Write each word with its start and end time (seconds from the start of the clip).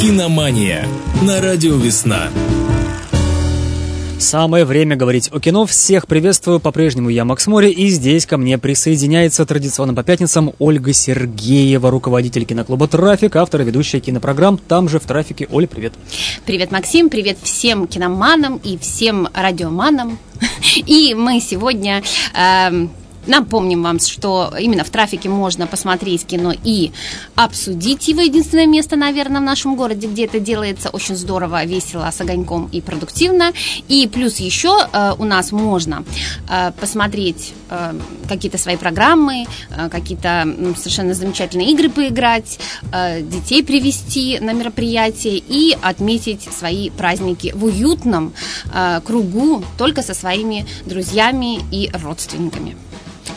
Киномания 0.00 0.86
на 1.22 1.40
радио 1.40 1.76
«Весна». 1.76 2.28
Самое 4.18 4.64
время 4.64 4.96
говорить 4.96 5.30
о 5.32 5.38
кино. 5.38 5.66
Всех 5.66 6.06
приветствую. 6.06 6.58
По-прежнему 6.58 7.08
я 7.10 7.24
Макс 7.24 7.46
Мори. 7.46 7.70
И 7.70 7.88
здесь 7.88 8.26
ко 8.26 8.36
мне 8.36 8.58
присоединяется 8.58 9.46
традиционно 9.46 9.94
по 9.94 10.02
пятницам 10.02 10.52
Ольга 10.58 10.92
Сергеева, 10.92 11.90
руководитель 11.90 12.44
киноклуба 12.44 12.88
«Трафик», 12.88 13.36
автор 13.36 13.60
и 13.60 13.64
ведущая 13.64 14.00
кинопрограмм 14.00 14.58
«Там 14.58 14.88
же 14.88 14.98
в 14.98 15.04
трафике». 15.04 15.46
Оля, 15.50 15.66
привет. 15.66 15.92
Привет, 16.44 16.72
Максим. 16.72 17.08
Привет 17.08 17.38
всем 17.42 17.86
киноманам 17.86 18.60
и 18.64 18.76
всем 18.78 19.28
радиоманам. 19.32 20.18
И 20.86 21.14
мы 21.14 21.40
сегодня... 21.40 22.02
Э, 22.34 22.88
Напомним 23.26 23.82
вам, 23.82 23.98
что 24.00 24.52
именно 24.58 24.84
в 24.84 24.90
трафике 24.90 25.28
можно 25.28 25.66
посмотреть 25.66 26.26
кино 26.26 26.52
и 26.64 26.92
обсудить 27.34 28.08
его. 28.08 28.20
Единственное 28.20 28.66
место, 28.66 28.96
наверное, 28.96 29.40
в 29.40 29.44
нашем 29.44 29.76
городе, 29.76 30.06
где 30.06 30.26
это 30.26 30.40
делается 30.40 30.90
очень 30.90 31.16
здорово, 31.16 31.64
весело, 31.64 32.10
с 32.10 32.20
огоньком 32.20 32.68
и 32.72 32.80
продуктивно. 32.80 33.52
И 33.88 34.06
плюс 34.06 34.36
еще 34.36 34.86
э, 34.92 35.14
у 35.18 35.24
нас 35.24 35.52
можно 35.52 36.04
э, 36.48 36.72
посмотреть 36.78 37.54
э, 37.70 37.94
какие-то 38.28 38.58
свои 38.58 38.76
программы, 38.76 39.46
э, 39.70 39.88
какие-то 39.88 40.44
э, 40.46 40.74
совершенно 40.76 41.14
замечательные 41.14 41.70
игры 41.70 41.88
поиграть, 41.88 42.58
э, 42.92 43.22
детей 43.22 43.62
привести 43.64 44.38
на 44.40 44.52
мероприятие 44.52 45.38
и 45.38 45.76
отметить 45.80 46.42
свои 46.52 46.90
праздники 46.90 47.52
в 47.54 47.64
уютном 47.64 48.34
э, 48.72 49.00
кругу 49.04 49.64
только 49.78 50.02
со 50.02 50.14
своими 50.14 50.66
друзьями 50.84 51.60
и 51.70 51.90
родственниками. 51.92 52.76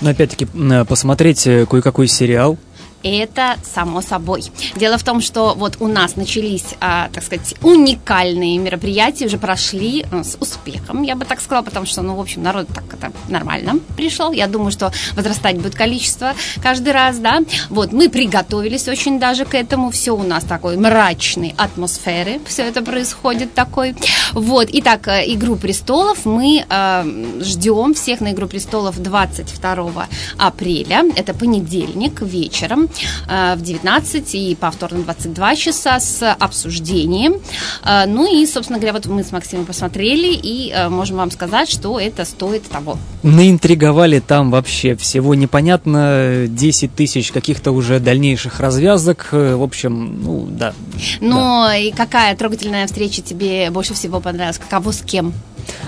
Но 0.02 0.12
опять-таки 0.12 0.48
посмотреть 0.88 1.48
э, 1.48 1.66
кое-какой 1.66 2.08
сериал, 2.08 2.58
это 3.04 3.58
само 3.64 4.02
собой. 4.02 4.44
Дело 4.76 4.98
в 4.98 5.04
том, 5.04 5.22
что 5.22 5.54
вот 5.56 5.78
у 5.80 5.88
нас 5.88 6.16
начались, 6.16 6.66
а, 6.80 7.10
так 7.14 7.24
сказать, 7.24 7.56
уникальные 7.62 8.58
мероприятия, 8.58 9.26
уже 9.26 9.38
прошли 9.38 10.06
ну, 10.12 10.24
с 10.24 10.38
успехом, 10.40 11.04
я 11.04 11.16
бы 11.16 11.26
так 11.26 11.42
сказала, 11.42 11.64
потому 11.64 11.86
что, 11.86 12.02
ну, 12.02 12.16
в 12.16 12.20
общем, 12.20 12.44
народ 12.44 12.68
так 12.74 12.84
это 12.94 13.12
нормально 13.30 13.80
пришел. 13.96 14.32
Я 14.32 14.48
думаю, 14.48 14.72
что 14.72 14.92
возрастать 15.16 15.58
будет 15.58 15.76
количество 15.76 16.34
каждый 16.62 16.94
раз, 16.94 17.20
да. 17.20 17.40
Вот, 17.70 17.92
мы 17.92 18.10
приготовились 18.10 18.88
очень 18.88 19.20
даже 19.20 19.46
к 19.46 19.54
этому. 19.56 19.92
Все 19.92 20.12
у 20.12 20.24
нас 20.24 20.44
такой 20.44 20.78
мрачной 20.78 21.54
атмосферы, 21.58 22.40
все 22.46 22.64
это 22.64 22.82
происходит 22.82 23.54
такой. 23.54 23.96
Вот, 24.34 24.70
итак, 24.72 25.08
э, 25.08 25.24
«Игру 25.34 25.56
престолов» 25.56 26.26
мы 26.26 26.66
э, 26.68 27.42
ждем 27.42 27.94
всех 27.94 28.22
на 28.22 28.32
«Игру 28.32 28.48
престолов» 28.48 29.02
22 29.02 30.08
апреля. 30.38 31.04
Это 31.16 31.34
понедельник 31.34 32.22
вечером 32.22 32.87
Э, 33.28 33.56
в 33.56 33.62
19 33.62 34.36
и 34.36 34.56
повторно 34.56 35.04
22 35.04 35.56
часа 35.56 36.00
с 36.00 36.34
обсуждением. 36.34 37.36
Э, 37.84 38.06
ну 38.08 38.26
и, 38.32 38.46
собственно 38.46 38.80
говоря, 38.80 38.94
вот 38.94 39.06
мы 39.08 39.24
с 39.24 39.32
Максимом 39.32 39.66
посмотрели 39.66 40.34
и 40.34 40.72
э, 40.72 40.90
можем 40.90 41.18
вам 41.18 41.32
сказать, 41.32 41.70
что 41.70 42.00
это 42.00 42.26
стоит 42.26 42.68
того. 42.68 42.98
Наинтриговали 43.24 44.20
там 44.20 44.52
вообще 44.52 44.96
всего 44.96 45.36
непонятно 45.36 46.46
10 46.48 46.96
тысяч 46.96 47.32
каких-то 47.32 47.72
уже 47.72 48.00
дальнейших 48.00 48.60
развязок. 48.60 49.30
В 49.32 49.64
общем, 49.64 50.22
ну 50.24 50.48
да. 50.50 50.74
Ну 51.20 51.36
да. 51.36 51.78
и 51.78 51.92
какая 51.92 52.36
трогательная 52.36 52.88
встреча 52.88 53.22
тебе 53.22 53.70
больше 53.72 53.94
всего 53.94 54.20
понравилась? 54.20 54.60
Кого 54.70 54.92
с 54.92 55.02
кем? 55.02 55.34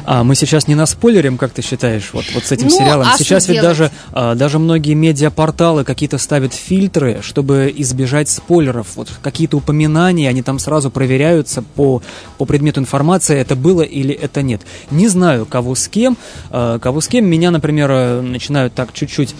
А 0.05 0.23
мы 0.23 0.35
сейчас 0.35 0.67
не 0.67 0.75
наспойлерим, 0.75 1.37
как 1.37 1.51
ты 1.51 1.61
считаешь, 1.61 2.09
вот, 2.13 2.25
вот 2.33 2.43
с 2.43 2.51
этим 2.51 2.67
ну, 2.67 2.77
сериалом? 2.77 3.07
А 3.07 3.17
сейчас 3.17 3.47
ведь 3.47 3.61
даже, 3.61 3.91
а, 4.11 4.35
даже 4.35 4.59
многие 4.59 4.93
медиапорталы 4.93 5.83
какие-то 5.83 6.17
ставят 6.17 6.53
фильтры, 6.53 7.19
чтобы 7.21 7.73
избежать 7.75 8.29
спойлеров. 8.29 8.95
Вот 8.95 9.09
какие-то 9.21 9.57
упоминания, 9.57 10.29
они 10.29 10.41
там 10.41 10.59
сразу 10.59 10.89
проверяются 10.89 11.61
по, 11.61 12.01
по 12.37 12.45
предмету 12.45 12.79
информации, 12.79 13.37
это 13.37 13.55
было 13.55 13.81
или 13.81 14.13
это 14.13 14.41
нет. 14.41 14.61
Не 14.91 15.07
знаю, 15.07 15.45
кого 15.45 15.75
с 15.75 15.87
кем. 15.87 16.17
А, 16.49 16.79
кого 16.79 17.01
с 17.01 17.07
кем. 17.07 17.25
Меня, 17.25 17.51
например, 17.51 18.21
начинают 18.21 18.73
так 18.73 18.93
чуть-чуть 18.93 19.35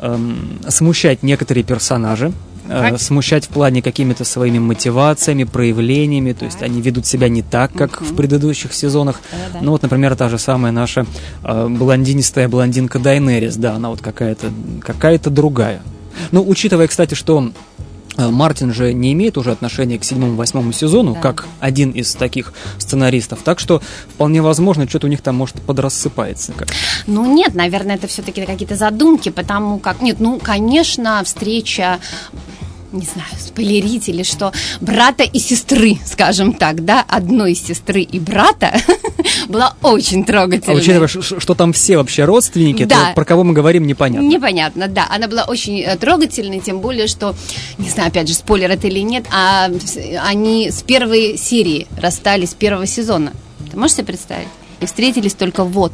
эм, 0.00 0.60
смущать 0.68 1.22
некоторые 1.22 1.64
персонажи 1.64 2.32
э, 2.68 2.98
смущать 2.98 3.46
в 3.46 3.48
плане 3.48 3.82
какими-то 3.82 4.24
своими 4.24 4.58
мотивациями, 4.58 5.44
проявлениями, 5.44 6.32
то 6.32 6.44
есть 6.44 6.62
они 6.62 6.80
ведут 6.80 7.06
себя 7.06 7.28
не 7.28 7.42
так, 7.42 7.72
как 7.72 8.00
в 8.00 8.14
предыдущих 8.14 8.72
сезонах. 8.72 9.20
Ну 9.60 9.72
вот, 9.72 9.82
например, 9.82 10.16
та 10.16 10.28
же 10.28 10.38
самая 10.38 10.72
наша 10.72 11.06
э, 11.42 11.66
блондинистая 11.68 12.48
блондинка 12.48 12.98
Дайнерис, 12.98 13.56
да, 13.56 13.74
она 13.74 13.90
вот 13.90 14.00
какая-то 14.00 14.50
какая-то 14.80 15.30
другая. 15.30 15.82
Ну, 16.30 16.46
учитывая, 16.46 16.86
кстати, 16.86 17.14
что 17.14 17.50
Мартин 18.16 18.72
же 18.72 18.92
не 18.92 19.12
имеет 19.12 19.36
уже 19.36 19.52
отношения 19.52 19.98
к 19.98 20.04
седьмому-восьмому 20.04 20.72
сезону, 20.72 21.14
да. 21.14 21.20
как 21.20 21.46
один 21.60 21.90
из 21.90 22.14
таких 22.14 22.52
сценаристов. 22.78 23.40
Так 23.42 23.58
что 23.58 23.82
вполне 24.08 24.42
возможно, 24.42 24.88
что-то 24.88 25.06
у 25.06 25.10
них 25.10 25.20
там 25.20 25.36
может 25.36 25.60
подрассыпается. 25.62 26.52
Как. 26.52 26.68
Ну 27.06 27.32
нет, 27.34 27.54
наверное, 27.54 27.96
это 27.96 28.06
все-таки 28.06 28.44
какие-то 28.44 28.76
задумки, 28.76 29.30
потому 29.30 29.78
как... 29.78 30.00
Нет, 30.00 30.16
ну, 30.20 30.38
конечно, 30.38 31.22
встреча 31.24 31.98
не 32.94 33.06
знаю, 33.06 33.28
спойлерить 33.38 34.08
или 34.08 34.22
что, 34.22 34.52
брата 34.80 35.24
и 35.24 35.38
сестры, 35.38 35.98
скажем 36.04 36.52
так, 36.52 36.84
да, 36.84 37.04
одной 37.06 37.54
сестры 37.54 38.02
и 38.02 38.18
брата 38.18 38.74
была 39.48 39.74
очень 39.82 40.24
трогательной. 40.24 40.76
А 40.76 40.78
учитывая, 40.78 41.08
что 41.08 41.54
там 41.54 41.72
все 41.72 41.96
вообще 41.96 42.24
родственники, 42.24 42.84
да. 42.84 43.08
то 43.08 43.14
про 43.14 43.24
кого 43.24 43.44
мы 43.44 43.52
говорим, 43.52 43.86
непонятно. 43.86 44.26
Непонятно, 44.26 44.88
да. 44.88 45.06
Она 45.10 45.28
была 45.28 45.44
очень 45.44 45.80
э, 45.80 45.96
трогательной, 45.96 46.60
тем 46.60 46.80
более, 46.80 47.06
что, 47.06 47.34
не 47.78 47.88
знаю, 47.88 48.08
опять 48.08 48.28
же, 48.28 48.34
спойлер 48.34 48.70
это 48.70 48.86
или 48.86 49.00
нет, 49.00 49.26
а 49.32 49.70
они 50.22 50.70
с 50.70 50.82
первой 50.82 51.36
серии 51.36 51.86
расстались, 51.96 52.50
с 52.50 52.54
первого 52.54 52.86
сезона. 52.86 53.32
Ты 53.70 53.76
можешь 53.76 53.96
себе 53.96 54.06
представить? 54.06 54.48
И 54.80 54.86
встретились 54.86 55.34
только 55.34 55.64
вот 55.64 55.92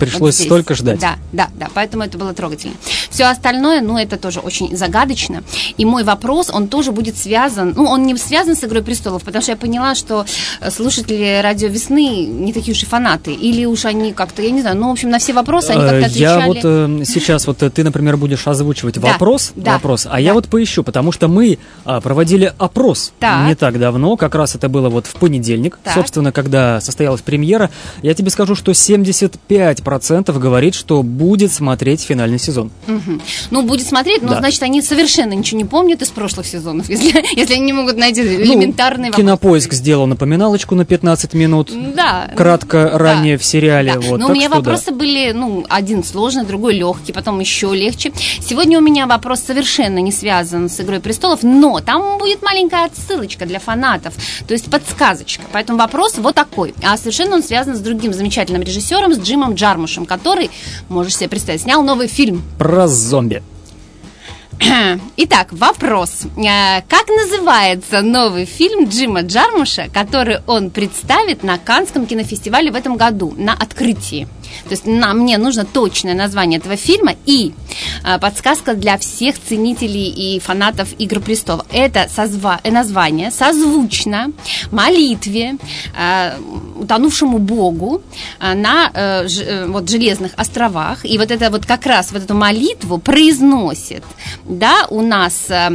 Пришлось 0.00 0.38
вот 0.38 0.44
столько 0.46 0.74
ждать. 0.74 0.98
Да, 0.98 1.16
да, 1.32 1.48
да, 1.54 1.68
поэтому 1.74 2.04
это 2.04 2.18
было 2.18 2.32
трогательно. 2.32 2.74
Все 3.10 3.24
остальное, 3.24 3.80
ну, 3.80 3.98
это 3.98 4.16
тоже 4.16 4.40
очень 4.40 4.76
загадочно. 4.76 5.42
И 5.76 5.84
мой 5.84 6.04
вопрос, 6.04 6.50
он 6.52 6.68
тоже 6.68 6.92
будет 6.92 7.16
связан, 7.16 7.74
ну, 7.76 7.84
он 7.84 8.04
не 8.04 8.16
связан 8.16 8.56
с 8.56 8.64
«Игрой 8.64 8.82
престолов», 8.82 9.22
потому 9.22 9.42
что 9.42 9.52
я 9.52 9.56
поняла, 9.56 9.94
что 9.94 10.24
э, 10.60 10.70
слушатели 10.70 11.40
«Радио 11.42 11.68
Весны» 11.68 12.26
не 12.26 12.52
такие 12.52 12.74
уж 12.74 12.82
и 12.82 12.86
фанаты. 12.86 13.32
Или 13.32 13.64
уж 13.64 13.84
они 13.84 14.12
как-то, 14.12 14.42
я 14.42 14.50
не 14.50 14.60
знаю, 14.60 14.76
ну, 14.76 14.88
в 14.88 14.92
общем, 14.92 15.10
на 15.10 15.18
все 15.18 15.32
вопросы 15.32 15.70
они 15.70 15.80
как-то 15.80 16.06
отвечали. 16.06 16.40
Я 16.40 16.46
вот 16.46 16.58
э, 16.62 17.04
сейчас, 17.04 17.46
вот 17.46 17.58
ты, 17.58 17.84
например, 17.84 18.16
будешь 18.16 18.46
озвучивать 18.46 19.00
да, 19.00 19.12
вопрос, 19.12 19.52
да, 19.54 19.74
вопрос, 19.74 20.06
а 20.06 20.10
да. 20.10 20.18
я 20.18 20.34
вот 20.34 20.48
поищу, 20.48 20.82
потому 20.82 21.12
что 21.12 21.28
мы 21.28 21.58
а, 21.84 22.00
проводили 22.00 22.52
опрос 22.58 23.12
так. 23.18 23.46
не 23.46 23.54
так 23.54 23.78
давно, 23.78 24.16
как 24.16 24.34
раз 24.34 24.54
это 24.54 24.68
было 24.68 24.88
вот 24.88 25.06
в 25.06 25.14
понедельник, 25.14 25.78
так. 25.82 25.94
собственно, 25.94 26.32
когда 26.32 26.80
состоялась 26.80 27.20
премьера. 27.20 27.70
Я 28.02 28.14
тебе 28.14 28.30
скажу, 28.30 28.54
что 28.54 28.72
75 28.72 29.82
процентов 29.90 30.38
говорит, 30.38 30.76
что 30.76 31.02
будет 31.02 31.52
смотреть 31.52 32.02
финальный 32.02 32.38
сезон. 32.38 32.70
Угу. 32.86 33.20
Ну, 33.50 33.62
будет 33.62 33.88
смотреть, 33.88 34.22
но 34.22 34.28
да. 34.28 34.38
значит, 34.38 34.62
они 34.62 34.82
совершенно 34.82 35.32
ничего 35.32 35.58
не 35.58 35.64
помнят 35.64 36.00
из 36.00 36.10
прошлых 36.10 36.46
сезонов, 36.46 36.88
если, 36.94 37.12
если 37.34 37.54
они 37.54 37.64
не 37.64 37.72
могут 37.72 37.96
найти 37.96 38.20
элементарные 38.20 39.10
ну, 39.10 39.16
Кинопоиск 39.16 39.72
сделал 39.72 40.06
напоминалочку 40.06 40.76
на 40.76 40.84
15 40.84 41.34
минут. 41.34 41.72
Да. 41.96 42.30
Кратко 42.36 42.88
да. 42.92 42.98
ранее 42.98 43.36
в 43.36 43.44
сериале. 43.44 43.94
Да. 43.94 44.00
Вот, 44.00 44.20
но 44.20 44.28
у 44.28 44.32
меня 44.32 44.48
вопросы 44.48 44.92
да. 44.92 44.92
были, 44.92 45.32
ну, 45.32 45.66
один 45.68 46.04
сложный, 46.04 46.44
другой 46.44 46.74
легкий, 46.74 47.12
потом 47.12 47.40
еще 47.40 47.74
легче. 47.74 48.12
Сегодня 48.38 48.78
у 48.78 48.82
меня 48.82 49.08
вопрос 49.08 49.40
совершенно 49.40 49.98
не 49.98 50.12
связан 50.12 50.70
с 50.70 50.78
«Игрой 50.80 51.00
престолов», 51.00 51.42
но 51.42 51.80
там 51.80 52.18
будет 52.18 52.44
маленькая 52.44 52.84
отсылочка 52.84 53.44
для 53.44 53.58
фанатов, 53.58 54.14
то 54.46 54.54
есть 54.54 54.70
подсказочка. 54.70 55.42
Поэтому 55.50 55.80
вопрос 55.80 56.16
вот 56.18 56.36
такой. 56.36 56.74
А 56.80 56.96
совершенно 56.96 57.34
он 57.34 57.42
связан 57.42 57.74
с 57.74 57.80
другим 57.80 58.12
замечательным 58.12 58.62
режиссером, 58.62 59.14
с 59.14 59.18
Джимом 59.18 59.54
Джармусом 59.54 59.79
Jarmuschем, 59.80 60.06
который, 60.06 60.50
можешь 60.88 61.16
себе 61.16 61.28
представить, 61.28 61.62
снял 61.62 61.82
новый 61.82 62.06
фильм. 62.06 62.42
Про 62.58 62.86
зомби. 62.86 63.42
Итак, 65.16 65.48
вопрос. 65.52 66.26
Э, 66.36 66.82
как 66.88 67.08
называется 67.08 68.02
новый 68.02 68.44
фильм 68.44 68.88
Джима 68.88 69.22
Джармуша, 69.22 69.88
который 69.92 70.38
он 70.46 70.70
представит 70.70 71.42
на 71.42 71.56
Канском 71.56 72.04
кинофестивале 72.06 72.70
в 72.70 72.74
этом 72.74 72.96
году, 72.96 73.32
на 73.38 73.54
открытии? 73.54 74.28
То 74.64 74.70
есть 74.70 74.86
нам, 74.86 75.20
мне 75.20 75.38
нужно 75.38 75.64
точное 75.64 76.14
название 76.14 76.58
этого 76.58 76.76
фильма 76.76 77.14
и 77.24 77.54
э, 78.04 78.18
подсказка 78.18 78.74
для 78.74 78.98
всех 78.98 79.36
ценителей 79.38 80.08
и 80.08 80.40
фанатов 80.40 80.88
«Игр 80.98 81.20
престолов». 81.20 81.64
Это 81.72 82.08
созва- 82.14 82.60
э, 82.62 82.70
название 82.70 83.30
созвучно 83.30 84.32
молитве 84.70 85.56
э, 85.96 86.32
утонувшему 86.76 87.38
богу 87.38 88.02
на 88.40 88.90
э, 88.92 89.28
ж, 89.28 89.42
э, 89.42 89.66
вот, 89.66 89.88
Железных 89.88 90.32
островах. 90.36 91.04
И 91.04 91.16
вот 91.16 91.30
это 91.30 91.50
вот 91.50 91.64
как 91.64 91.86
раз 91.86 92.12
вот 92.12 92.22
эту 92.24 92.34
молитву 92.34 92.98
произносит, 92.98 94.04
да, 94.50 94.86
у 94.90 95.02
нас 95.02 95.46
э, 95.48 95.70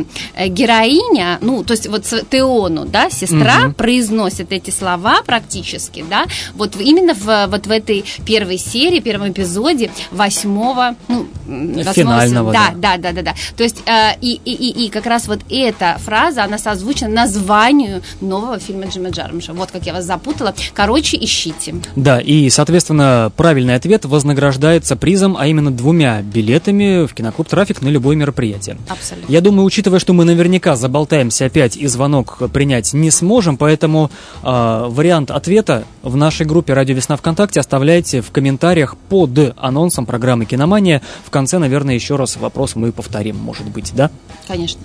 героиня, 0.48 1.38
ну, 1.42 1.64
то 1.64 1.72
есть 1.74 1.88
вот 1.88 2.04
Теону, 2.30 2.86
да, 2.86 3.10
сестра 3.10 3.66
угу. 3.68 3.74
произносит 3.74 4.52
эти 4.52 4.70
слова 4.70 5.22
практически, 5.26 6.04
да, 6.10 6.26
вот 6.56 6.76
именно 6.80 7.14
в, 7.14 7.48
вот 7.48 7.68
в 7.68 7.72
этой 7.72 8.06
первой 8.26 8.58
серии, 8.58 9.00
первом 9.00 9.32
эпизоде 9.32 9.92
восьмого, 10.12 10.96
ну, 11.08 11.28
восьмого 11.46 11.94
финального, 11.94 12.52
да, 12.52 12.74
да, 12.76 12.98
да, 12.98 13.12
да, 13.12 13.22
да. 13.22 13.36
То 13.56 13.64
есть 13.64 13.82
э, 13.86 14.18
и, 14.22 14.40
и, 14.46 14.52
и, 14.52 14.86
и 14.86 14.90
как 14.90 15.06
раз 15.06 15.28
вот 15.28 15.40
эта 15.50 15.98
фраза, 16.00 16.44
она 16.44 16.58
созвучна 16.58 17.08
названию 17.08 18.02
нового 18.22 18.60
фильма 18.60 18.88
Джима 18.88 19.10
Джармуша. 19.10 19.54
Вот 19.54 19.72
как 19.72 19.86
я 19.86 19.94
вас 19.94 20.06
запутала. 20.06 20.54
Короче, 20.74 21.18
ищите. 21.18 21.76
Да, 21.96 22.20
и, 22.20 22.50
соответственно, 22.50 23.32
правильный 23.36 23.76
ответ 23.76 24.06
вознаграждается 24.06 24.96
призом, 24.96 25.36
а 25.38 25.48
именно 25.48 25.72
двумя 25.72 26.22
билетами 26.22 27.06
в 27.06 27.14
киноклуб 27.14 27.48
«Трафик» 27.48 27.82
на 27.82 27.90
любое 27.90 28.16
мероприятие. 28.16 28.65
Абсолютно. 28.88 29.32
Я 29.32 29.42
думаю, 29.42 29.66
учитывая, 29.66 30.00
что 30.00 30.14
мы 30.14 30.26
наверняка 30.26 30.76
заболтаемся 30.76 31.46
опять 31.46 31.78
и 31.78 31.88
звонок 31.88 32.42
принять 32.52 32.94
не 32.94 33.12
сможем, 33.12 33.58
поэтому 33.58 34.12
э, 34.44 34.86
вариант 34.90 35.32
ответа 35.32 35.84
в 36.04 36.16
нашей 36.16 36.46
группе 36.46 36.74
«Радио 36.74 36.96
Весна 36.96 37.18
ВКонтакте» 37.18 37.60
оставляйте 37.60 38.22
в 38.22 38.32
комментариях 38.32 38.96
под 39.10 39.54
анонсом 39.58 40.06
программы 40.06 40.46
«Киномания». 40.46 41.02
В 41.26 41.30
конце, 41.30 41.58
наверное, 41.58 41.96
еще 41.96 42.16
раз 42.16 42.38
вопрос 42.38 42.76
мы 42.76 42.92
повторим, 42.92 43.38
может 43.38 43.68
быть, 43.68 43.92
да? 43.94 44.12
Конечно. 44.48 44.82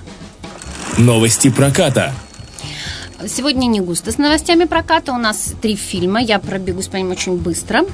Новости 0.99 1.51
проката. 1.51 2.13
Сегодня 3.29 3.67
не 3.67 3.81
густо 3.81 4.13
с 4.13 4.19
новостями 4.19 4.65
проката. 4.65 5.13
У 5.13 5.19
нас 5.19 5.55
три 5.61 5.77
фильма. 5.77 6.21
Я 6.21 6.39
пробегусь 6.39 6.89
по 6.89 6.97
ним 6.97 7.11
очень 7.11 7.37
быстро. 7.37 7.85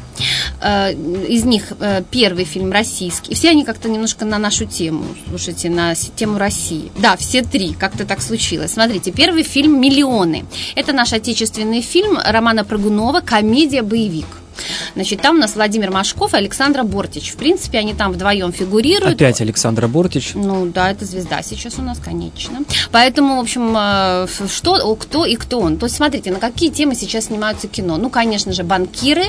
Э, 0.61 0.93
из 0.93 1.45
них 1.45 1.73
э, 1.81 2.03
первый 2.11 2.45
фильм 2.45 2.73
российский. 2.73 3.35
Все 3.35 3.51
они 3.51 3.65
как-то 3.65 3.89
немножко 3.89 4.25
на 4.25 4.39
нашу 4.39 4.67
тему. 4.67 5.05
Слушайте, 5.29 5.69
на 5.71 5.95
тему 5.95 6.39
России. 6.39 6.91
Да, 6.99 7.17
все 7.17 7.43
три. 7.43 7.75
Как-то 7.75 8.07
так 8.07 8.23
случилось. 8.23 8.73
Смотрите, 8.73 9.11
первый 9.11 9.43
фильм 9.43 9.81
«Миллионы». 9.81 10.45
Это 10.75 10.93
наш 10.93 11.13
отечественный 11.13 11.81
фильм 11.81 12.19
Романа 12.25 12.65
Прыгунова, 12.65 13.21
комедия-боевик. 13.21 14.27
Значит, 14.97 15.21
там 15.21 15.37
у 15.37 15.39
нас 15.39 15.55
Владимир 15.55 15.91
Машков 15.91 16.33
и 16.33 16.39
Александра 16.39 16.83
Бортич. 16.83 17.33
В 17.33 17.37
принципе, 17.37 17.79
они 17.79 17.93
там 17.93 18.13
вдвоем 18.13 18.51
фигурируют. 18.51 19.17
Опять 19.17 19.43
Александра 19.43 19.89
Бортич. 19.89 20.33
Ну 20.35 20.65
да, 20.65 20.91
это 20.91 21.05
звезда 21.05 21.43
сейчас 21.43 21.75
у 21.79 21.83
нас, 21.83 21.99
конечно. 21.99 22.61
Поэтому, 22.93 23.37
в 23.37 23.41
общем, 23.41 23.75
э, 23.77 24.27
что, 24.49 24.97
кто 24.97 25.27
и 25.27 25.37
кто 25.37 25.61
он. 25.61 25.77
То 25.77 25.85
есть, 25.85 25.97
смотрите, 25.97 26.31
на 26.31 26.39
какие 26.39 26.71
темы 26.71 26.95
сейчас 26.95 27.27
снимаются 27.27 27.69
кино. 27.69 27.99
Ну, 27.99 28.09
конечно 28.09 28.55
же, 28.55 28.65
банкиры. 28.65 29.25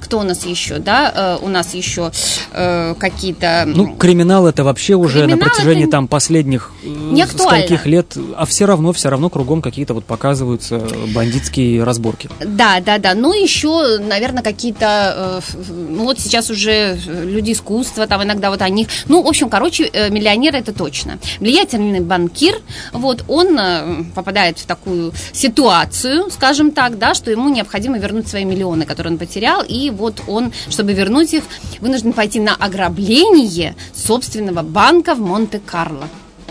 Кто 0.00 0.20
у 0.20 0.22
нас 0.22 0.46
еще, 0.46 0.78
да? 0.78 1.38
Э, 1.42 1.44
у 1.44 1.48
нас 1.48 1.74
еще 1.74 2.12
э, 2.52 2.94
какие-то... 2.98 3.64
Ну, 3.66 3.94
криминал 3.96 4.46
это 4.46 4.64
вообще 4.64 4.94
уже 4.94 5.20
криминал 5.20 5.38
на 5.38 5.44
протяжении 5.44 5.84
там 5.84 6.08
последних 6.08 6.70
не 6.82 7.26
скольких 7.26 7.84
лет, 7.84 8.16
а 8.36 8.46
все 8.46 8.64
равно, 8.64 8.94
все 8.94 9.10
равно 9.10 9.28
кругом 9.28 9.60
какие-то 9.60 9.92
вот 9.92 10.06
показываются 10.06 10.82
бандитские 11.14 11.84
разборки. 11.84 12.30
Да, 12.40 12.80
да, 12.80 12.96
да. 12.96 13.14
Ну, 13.14 13.34
еще, 13.34 13.98
наверное, 13.98 14.42
какие-то 14.42 15.09
Э, 15.14 15.40
ну 15.68 16.04
вот 16.04 16.20
сейчас 16.20 16.50
уже 16.50 16.98
люди 17.06 17.52
искусства, 17.52 18.06
там 18.06 18.22
иногда 18.22 18.50
вот 18.50 18.62
о 18.62 18.68
них, 18.68 18.88
ну, 19.06 19.22
в 19.22 19.26
общем, 19.26 19.48
короче, 19.48 19.84
э, 19.84 20.10
миллионер 20.10 20.56
это 20.56 20.72
точно. 20.72 21.18
Влиятельный 21.38 22.00
банкир, 22.00 22.54
вот, 22.92 23.24
он 23.28 23.58
э, 23.58 24.04
попадает 24.14 24.58
в 24.58 24.66
такую 24.66 25.12
ситуацию, 25.32 26.30
скажем 26.30 26.70
так, 26.70 26.98
да, 26.98 27.14
что 27.14 27.30
ему 27.30 27.48
необходимо 27.48 27.98
вернуть 27.98 28.28
свои 28.28 28.44
миллионы, 28.44 28.84
которые 28.84 29.12
он 29.12 29.18
потерял, 29.18 29.62
и 29.62 29.90
вот 29.90 30.22
он, 30.26 30.52
чтобы 30.68 30.92
вернуть 30.92 31.34
их, 31.34 31.44
вынужден 31.80 32.12
пойти 32.12 32.40
на 32.40 32.54
ограбление 32.54 33.74
собственного 33.94 34.62
банка 34.62 35.14
в 35.14 35.20
Монте-Карло. 35.20 36.08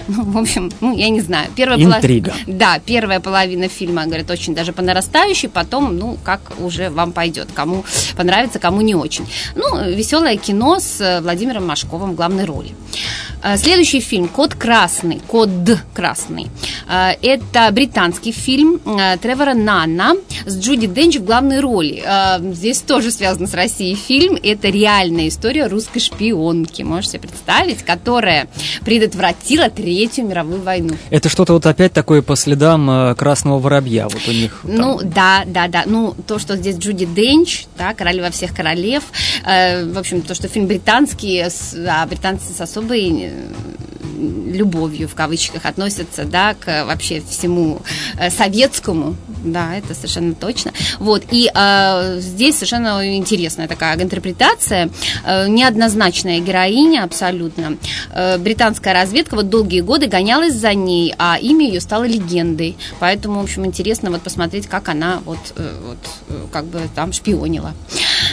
Ну, 0.09 0.23
в 0.31 0.37
общем, 0.37 0.71
ну, 0.81 0.95
я 0.95 1.09
не 1.09 1.21
знаю. 1.21 1.49
Первая 1.55 1.79
Интрига. 1.79 2.31
Полов... 2.31 2.57
Да, 2.57 2.79
первая 2.85 3.19
половина 3.19 3.67
фильма, 3.67 4.05
говорят, 4.05 4.29
очень 4.29 4.55
даже 4.55 4.73
по 4.73 4.81
нарастающей, 4.81 5.49
потом, 5.49 5.97
ну, 5.97 6.17
как 6.23 6.41
уже 6.59 6.89
вам 6.89 7.11
пойдет, 7.11 7.49
кому 7.53 7.85
понравится, 8.17 8.59
кому 8.59 8.81
не 8.81 8.95
очень. 8.95 9.25
Ну, 9.55 9.89
веселое 9.89 10.37
кино 10.37 10.79
с 10.79 10.99
э, 10.99 11.21
Владимиром 11.21 11.67
Машковым 11.67 12.11
в 12.11 12.15
главной 12.15 12.45
роли. 12.45 12.71
Э, 13.43 13.57
следующий 13.57 13.99
фильм 13.99 14.27
«Код 14.27 14.55
красный», 14.55 15.21
«Код 15.27 15.49
красный». 15.93 16.47
Э, 16.89 17.11
это 17.21 17.69
британский 17.71 18.31
фильм 18.31 18.79
Тревора 19.21 19.53
Нана 19.53 20.15
с 20.45 20.59
Джуди 20.59 20.87
Денч 20.87 21.17
в 21.17 21.25
главной 21.25 21.59
роли. 21.59 22.03
Здесь 22.53 22.79
тоже 22.79 23.11
связано 23.11 23.47
с 23.47 23.53
Россией 23.53 23.95
фильм. 23.95 24.37
Это 24.41 24.69
реальная 24.69 25.27
история 25.27 25.67
русской 25.67 25.99
шпионки, 25.99 26.81
можете 26.81 27.19
представить, 27.19 27.83
которая 27.83 28.47
предотвратила 28.83 29.69
Третью 29.99 30.27
мировую 30.27 30.61
войну. 30.61 30.95
Это 31.09 31.27
что-то 31.27 31.51
вот 31.51 31.65
опять 31.65 31.91
такое 31.91 32.21
по 32.21 32.37
следам 32.37 32.89
э, 32.89 33.15
Красного 33.15 33.59
Воробья, 33.59 34.05
вот 34.07 34.21
у 34.29 34.31
них. 34.31 34.61
Там... 34.61 34.75
Ну, 34.75 34.99
да, 35.03 35.43
да, 35.45 35.67
да. 35.67 35.83
Ну, 35.85 36.15
то, 36.25 36.39
что 36.39 36.55
здесь 36.55 36.77
Джуди 36.77 37.05
Денч, 37.05 37.65
да, 37.77 37.93
королева 37.93 38.31
всех 38.31 38.55
королев, 38.55 39.03
э, 39.45 39.83
в 39.91 39.97
общем, 39.97 40.21
то, 40.21 40.33
что 40.35 40.47
фильм 40.47 40.67
британский, 40.67 41.43
а 41.85 42.05
британцы 42.05 42.53
с 42.53 42.61
особой 42.61 43.23
э, 43.23 43.31
любовью 44.19 45.07
в 45.07 45.15
кавычках 45.15 45.65
относятся, 45.65 46.25
да, 46.25 46.53
к 46.53 46.85
вообще 46.85 47.21
всему 47.21 47.81
э, 48.17 48.29
советскому, 48.29 49.15
да, 49.43 49.75
это 49.75 49.93
совершенно 49.93 50.33
точно. 50.33 50.73
Вот 50.99 51.23
и 51.31 51.49
э, 51.53 52.17
здесь 52.19 52.55
совершенно 52.55 53.15
интересная 53.15 53.67
такая 53.67 54.01
интерпретация, 54.01 54.89
э, 55.25 55.47
неоднозначная 55.47 56.39
героиня 56.39 57.03
абсолютно. 57.03 57.77
Э, 58.11 58.37
британская 58.37 58.93
разведка 58.93 59.35
вот 59.35 59.49
долгие 59.49 59.81
годы 59.81 60.07
гонялась 60.07 60.53
за 60.53 60.73
ней, 60.73 61.13
а 61.17 61.37
имя 61.39 61.67
ее 61.67 61.79
стало 61.79 62.03
легендой, 62.03 62.77
поэтому 62.99 63.39
в 63.39 63.43
общем 63.43 63.65
интересно 63.65 64.11
вот 64.11 64.21
посмотреть, 64.21 64.67
как 64.67 64.89
она 64.89 65.21
вот 65.25 65.39
э, 65.55 65.79
вот 65.85 65.97
э, 66.29 66.45
как 66.51 66.65
бы 66.65 66.81
там 66.95 67.13
шпионила. 67.13 67.73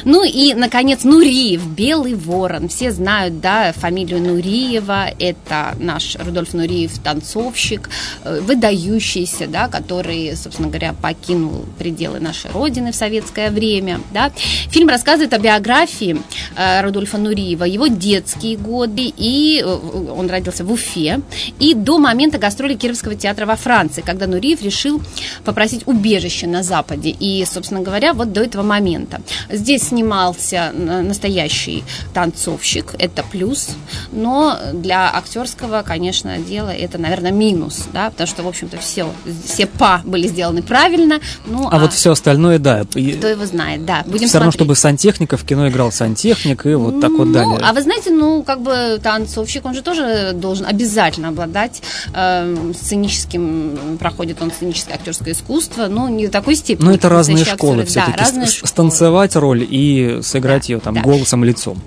Ну 0.04 0.24
и, 0.24 0.54
наконец, 0.54 1.04
Нуриев, 1.04 1.66
Белый 1.66 2.14
Ворон. 2.14 2.68
Все 2.68 2.90
знают, 2.90 3.40
да, 3.40 3.72
фамилию 3.72 4.20
Нуриева. 4.20 5.08
Это 5.18 5.74
наш 5.78 6.16
Рудольф 6.16 6.54
Нуриев, 6.54 6.98
танцовщик, 6.98 7.88
э, 8.24 8.40
выдающийся, 8.40 9.46
да, 9.46 9.68
который, 9.68 10.36
собственно 10.36 10.68
говоря, 10.68 10.94
покинул 10.94 11.64
пределы 11.78 12.20
нашей 12.20 12.50
Родины 12.50 12.92
в 12.92 12.94
советское 12.96 13.50
время, 13.50 14.00
да. 14.12 14.32
Фильм 14.70 14.88
рассказывает 14.88 15.32
о 15.32 15.38
биографии 15.38 16.16
э, 16.56 16.82
Рудольфа 16.82 17.18
Нуриева, 17.18 17.64
его 17.64 17.86
детские 17.86 18.56
годы, 18.56 19.12
и 19.16 19.62
э, 19.64 19.66
он 19.66 20.28
родился 20.28 20.64
в 20.64 20.72
Уфе, 20.72 21.20
и 21.58 21.74
до 21.74 21.98
момента 21.98 22.38
гастроли 22.38 22.74
Кировского 22.74 23.14
театра 23.14 23.46
во 23.46 23.56
Франции, 23.56 24.02
когда 24.02 24.26
Нуриев 24.26 24.62
решил 24.62 25.00
попросить 25.44 25.82
убежище 25.86 26.46
на 26.46 26.62
Западе. 26.62 27.10
И, 27.10 27.44
собственно 27.44 27.80
говоря, 27.80 28.12
вот 28.12 28.32
до 28.32 28.42
этого 28.42 28.62
момента. 28.62 29.20
Здесь 29.50 29.85
снимался 29.88 30.72
настоящий 30.72 31.84
танцовщик, 32.14 32.94
это 32.98 33.22
плюс, 33.22 33.70
но 34.12 34.58
для 34.72 35.10
актерского, 35.14 35.82
конечно, 35.82 36.38
дела 36.38 36.70
это, 36.74 36.98
наверное, 36.98 37.32
минус, 37.32 37.84
да, 37.92 38.10
потому 38.10 38.26
что, 38.26 38.42
в 38.42 38.48
общем-то, 38.48 38.78
все, 38.78 39.08
все 39.46 39.66
па 39.66 40.02
были 40.04 40.28
сделаны 40.28 40.62
правильно. 40.62 41.20
Ну, 41.46 41.68
а, 41.68 41.76
а 41.76 41.78
вот 41.78 41.92
все 41.92 42.12
остальное, 42.12 42.58
да. 42.58 42.84
Кто 42.84 42.98
его 42.98 43.46
знает, 43.46 43.84
да. 43.84 44.04
Будем 44.06 44.28
все 44.28 44.38
равно, 44.38 44.52
чтобы 44.52 44.76
сантехника 44.76 45.36
в 45.36 45.44
кино 45.44 45.68
играл 45.68 45.92
сантехник 45.92 46.66
и 46.66 46.74
вот 46.74 47.00
так 47.00 47.10
вот 47.12 47.28
ну, 47.28 47.32
далее. 47.32 47.58
А 47.62 47.72
вы 47.72 47.82
знаете, 47.82 48.10
ну, 48.10 48.42
как 48.42 48.60
бы 48.62 49.00
танцовщик, 49.02 49.64
он 49.64 49.74
же 49.74 49.82
тоже 49.82 50.32
должен 50.34 50.66
обязательно 50.66 51.28
обладать 51.28 51.82
э, 52.12 52.72
сценическим, 52.78 53.98
проходит 53.98 54.42
он 54.42 54.50
сценическое 54.50 54.96
актерское 54.96 55.34
искусство, 55.34 55.86
ну, 55.88 56.08
не 56.08 56.26
в 56.26 56.30
такой 56.30 56.54
степени. 56.54 56.86
Ну, 56.86 56.94
это 56.94 57.08
разные 57.08 57.44
школы 57.44 57.84
все-таки. 57.84 58.12
Да, 58.16 58.24
разные 58.24 58.46
Станцевать 58.46 59.36
роль 59.36 59.66
и 59.68 59.75
сыграть 60.22 60.68
да, 60.68 60.72
ее 60.74 60.80
там 60.80 60.94
да. 60.94 61.02
голосом, 61.02 61.44
лицом. 61.44 61.78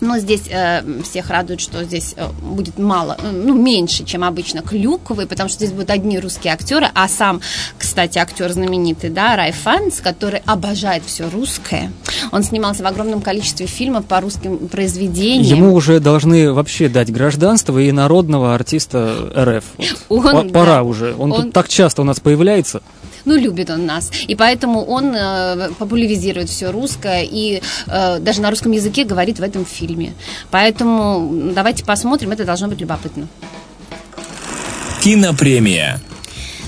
Но 0.00 0.18
здесь 0.18 0.44
э, 0.48 0.82
всех 1.02 1.30
радует, 1.30 1.60
что 1.60 1.84
здесь 1.84 2.14
э, 2.16 2.28
будет 2.42 2.78
мало, 2.78 3.16
э, 3.22 3.30
ну, 3.30 3.54
меньше, 3.54 4.04
чем 4.04 4.24
обычно 4.24 4.62
клюковый, 4.62 5.26
потому 5.26 5.48
что 5.48 5.58
здесь 5.58 5.72
будут 5.72 5.90
одни 5.90 6.18
русские 6.18 6.54
актеры, 6.54 6.88
а 6.94 7.08
сам, 7.08 7.40
кстати, 7.76 8.18
актер 8.18 8.50
знаменитый, 8.50 9.10
да, 9.10 9.36
Рай 9.36 9.52
Фанс, 9.52 10.00
который 10.00 10.40
обожает 10.46 11.04
все 11.04 11.28
русское. 11.28 11.92
Он 12.32 12.42
снимался 12.42 12.82
в 12.82 12.86
огромном 12.86 13.20
количестве 13.20 13.66
фильмов 13.66 14.06
по 14.06 14.20
русским 14.20 14.68
произведениям. 14.68 15.58
Ему 15.58 15.74
уже 15.74 16.00
должны 16.00 16.52
вообще 16.52 16.88
дать 16.88 17.12
гражданство 17.12 17.78
и 17.78 17.92
народного 17.92 18.54
артиста 18.54 19.30
РФ. 19.36 19.64
Вот. 20.08 20.34
Он, 20.34 20.50
Пора 20.50 20.76
да, 20.76 20.82
уже. 20.82 21.14
Он, 21.18 21.32
он 21.32 21.42
тут 21.42 21.52
так 21.52 21.68
часто 21.68 22.02
у 22.02 22.04
нас 22.04 22.20
появляется 22.20 22.82
ну, 23.24 23.36
любит 23.36 23.70
он 23.70 23.86
нас. 23.86 24.10
И 24.28 24.34
поэтому 24.34 24.84
он 24.84 25.14
э, 25.14 25.70
популяризирует 25.78 26.48
все 26.48 26.70
русское 26.70 27.22
и 27.22 27.62
э, 27.86 28.18
даже 28.18 28.40
на 28.40 28.50
русском 28.50 28.72
языке 28.72 29.04
говорит 29.04 29.38
в 29.38 29.42
этом 29.42 29.64
фильме. 29.64 29.89
Поэтому 30.50 31.52
давайте 31.54 31.84
посмотрим, 31.84 32.30
это 32.30 32.44
должно 32.44 32.68
быть 32.68 32.80
любопытно. 32.80 33.26
Кинопремия. 35.02 36.00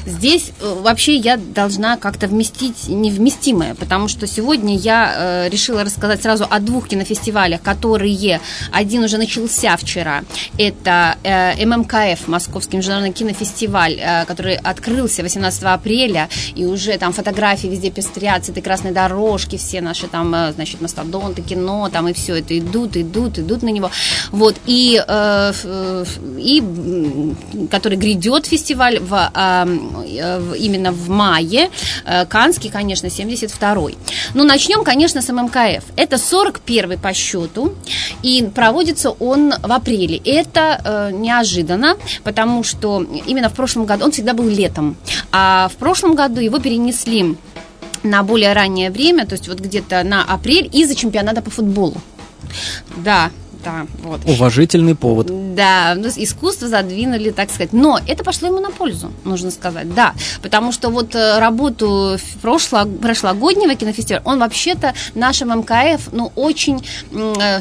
Здесь 0.06 0.52
э, 0.60 0.74
вообще 0.80 1.16
я 1.16 1.36
должна 1.36 1.96
как-то 1.96 2.26
вместить 2.26 2.88
невместимое, 2.88 3.74
потому 3.74 4.08
что 4.08 4.26
сегодня 4.26 4.76
я 4.76 5.14
э, 5.16 5.48
решила 5.48 5.84
рассказать 5.84 6.22
сразу 6.22 6.46
о 6.48 6.58
двух 6.60 6.88
кинофестивалях, 6.88 7.62
которые 7.62 8.40
один 8.72 9.04
уже 9.04 9.18
начался 9.18 9.76
вчера. 9.76 10.22
Это 10.58 11.16
э, 11.22 11.64
ММКФ, 11.64 12.28
Московский 12.28 12.76
международный 12.76 13.12
кинофестиваль, 13.12 14.00
который 14.26 14.56
открылся 14.56 15.22
18 15.22 15.62
апреля, 15.64 16.28
и 16.54 16.64
уже 16.64 16.96
там 16.98 17.12
фотографии 17.12 17.68
везде 17.68 17.90
пестрят, 17.90 18.44
с 18.44 18.48
этой 18.48 18.62
красной 18.62 18.92
дорожки, 18.92 19.56
все 19.56 19.80
наши 19.80 20.08
там, 20.08 20.34
значит, 20.54 20.80
мастодонты, 20.80 21.42
кино, 21.42 21.88
там 21.92 22.08
и 22.08 22.12
все 22.12 22.36
это 22.36 22.58
идут, 22.58 22.96
идут, 22.96 23.38
идут 23.38 23.62
на 23.62 23.68
него. 23.68 23.90
Вот, 24.30 24.56
и, 24.66 25.02
и 26.38 26.62
который 27.70 27.98
грядет 27.98 28.46
фестиваль 28.46 28.98
в, 28.98 29.30
именно 30.58 30.92
в 30.92 31.08
мае, 31.08 31.70
э, 32.04 32.26
Канский, 32.26 32.70
конечно, 32.70 33.06
72-й. 33.06 33.96
Ну, 34.34 34.44
начнем, 34.44 34.84
конечно, 34.84 35.22
с 35.22 35.32
ММКФ. 35.32 35.84
Это 35.96 36.16
41-й 36.16 36.98
по 36.98 37.12
счету, 37.12 37.74
и 38.22 38.42
проводится 38.54 39.10
он 39.10 39.52
в 39.62 39.72
апреле. 39.72 40.20
Это 40.24 40.80
э, 40.84 41.10
неожиданно, 41.12 41.96
потому 42.24 42.64
что 42.64 43.04
именно 43.26 43.48
в 43.48 43.54
прошлом 43.54 43.84
году, 43.84 44.04
он 44.04 44.12
всегда 44.12 44.32
был 44.32 44.48
летом, 44.48 44.96
а 45.30 45.68
в 45.68 45.76
прошлом 45.76 46.14
году 46.14 46.40
его 46.40 46.58
перенесли 46.58 47.36
на 48.02 48.22
более 48.22 48.52
раннее 48.52 48.90
время, 48.90 49.26
то 49.26 49.34
есть 49.34 49.48
вот 49.48 49.60
где-то 49.60 50.02
на 50.04 50.24
апрель 50.24 50.68
из-за 50.72 50.94
чемпионата 50.94 51.42
по 51.42 51.50
футболу. 51.50 51.94
Да, 52.96 53.30
да, 53.64 53.86
вот. 54.02 54.20
Уважительный 54.24 54.94
повод. 54.94 55.51
Да, 55.54 55.94
ну, 55.96 56.08
искусство 56.08 56.68
задвинули, 56.68 57.30
так 57.30 57.50
сказать. 57.50 57.72
Но 57.72 57.98
это 58.06 58.24
пошло 58.24 58.48
ему 58.48 58.60
на 58.60 58.70
пользу, 58.70 59.12
нужно 59.24 59.50
сказать, 59.50 59.92
да. 59.94 60.14
Потому 60.40 60.72
что 60.72 60.88
вот 60.88 61.14
э, 61.14 61.38
работу 61.38 62.18
прошло, 62.40 62.84
прошлогоднего 62.86 63.74
кинофестиваля, 63.74 64.22
он 64.24 64.38
вообще-то 64.38 64.94
нашим 65.14 65.50
МКФ, 65.60 66.12
ну, 66.12 66.32
очень, 66.36 66.84
э, 67.12 67.60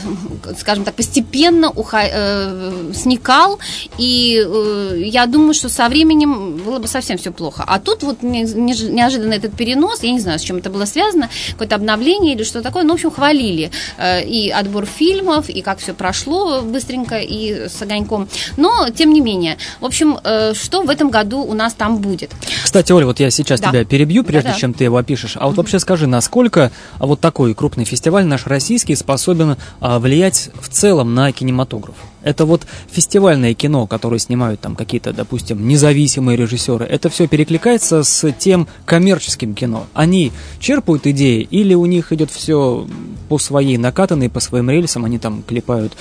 скажем 0.58 0.84
так, 0.84 0.96
постепенно 0.96 1.70
уха, 1.70 2.02
э, 2.04 2.92
сникал. 2.94 3.60
И 3.98 4.42
э, 4.46 5.02
я 5.04 5.26
думаю, 5.26 5.54
что 5.54 5.70
со 5.70 5.90
временем 5.90 6.58
было 6.58 6.80
бы 6.80 6.88
совсем 6.88 7.18
все 7.18 7.32
плохо. 7.32 7.64
А 7.68 7.80
тут 7.80 8.04
вот 8.04 8.24
неожиданно 8.24 9.34
этот 9.34 9.56
перенос, 9.56 10.04
я 10.04 10.12
не 10.12 10.20
знаю, 10.20 10.40
с 10.40 10.44
чем 10.44 10.58
это 10.58 10.70
было 10.70 10.86
связано, 10.86 11.30
какое-то 11.52 11.76
обновление 11.76 12.36
или 12.36 12.44
что 12.44 12.62
такое, 12.62 12.84
ну, 12.84 12.92
в 12.92 12.94
общем, 12.94 13.12
хвалили 13.12 13.72
э, 13.98 14.24
и 14.24 14.50
отбор 14.50 14.86
фильмов, 14.86 15.50
и 15.50 15.62
как 15.62 15.80
все 15.80 15.94
прошло 15.94 16.62
быстренько 16.62 17.18
и 17.18 17.68
с 17.82 17.84
огоньком. 17.84 18.28
Но, 18.58 18.90
тем 18.90 19.12
не 19.12 19.22
менее, 19.22 19.58
в 19.80 19.86
общем, 19.86 20.18
э, 20.24 20.54
что 20.54 20.84
в 20.84 20.90
этом 20.90 21.10
году 21.10 21.42
у 21.42 21.54
нас 21.54 21.74
там 21.74 21.98
будет? 21.98 22.32
Кстати, 22.64 22.92
Оля, 22.92 23.06
вот 23.06 23.20
я 23.20 23.32
сейчас 23.32 23.60
да. 23.60 23.70
тебя 23.70 23.86
перебью, 23.86 24.24
прежде 24.24 24.50
да, 24.50 24.54
да. 24.54 24.60
чем 24.60 24.74
ты 24.74 24.84
его 24.84 24.98
опишешь. 24.98 25.34
А 25.36 25.48
вот 25.48 25.54
mm-hmm. 25.54 25.58
вообще 25.58 25.80
скажи, 25.80 26.08
насколько 26.08 26.72
вот 27.00 27.20
такой 27.20 27.54
крупный 27.54 27.86
фестиваль 27.86 28.26
наш 28.26 28.46
российский 28.46 28.96
способен 28.96 29.58
а, 29.80 30.00
влиять 30.00 30.50
в 30.62 30.70
целом 30.70 31.16
на 31.16 31.32
кинематограф? 31.32 31.96
Это 32.24 32.46
вот 32.46 32.66
фестивальное 32.90 33.54
кино, 33.54 33.88
которое 33.88 34.20
снимают 34.20 34.60
там 34.62 34.75
какие-то, 34.75 35.13
допустим, 35.13 35.68
независимые 35.68 36.38
режиссеры. 36.38 36.86
Это 36.86 37.10
все 37.10 37.28
перекликается 37.28 38.04
с 38.04 38.32
тем 38.34 38.68
коммерческим 38.86 39.54
кино. 39.54 39.88
Они 39.94 40.32
черпают 40.60 41.08
идеи 41.08 41.48
или 41.50 41.74
у 41.74 41.86
них 41.86 42.12
идет 42.12 42.32
все 42.32 42.88
по 43.30 43.40
своей 43.40 43.78
накатанной, 43.78 44.30
по 44.30 44.40
своим 44.40 44.70
рельсам, 44.70 45.06
они 45.06 45.18
там 45.18 45.44
клепают 45.44 45.94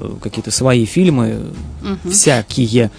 э, 0.00 0.10
какие-то 0.20 0.50
свои 0.50 0.84
фильмы, 0.84 1.52
угу. 1.82 2.10
всякие. 2.10 2.90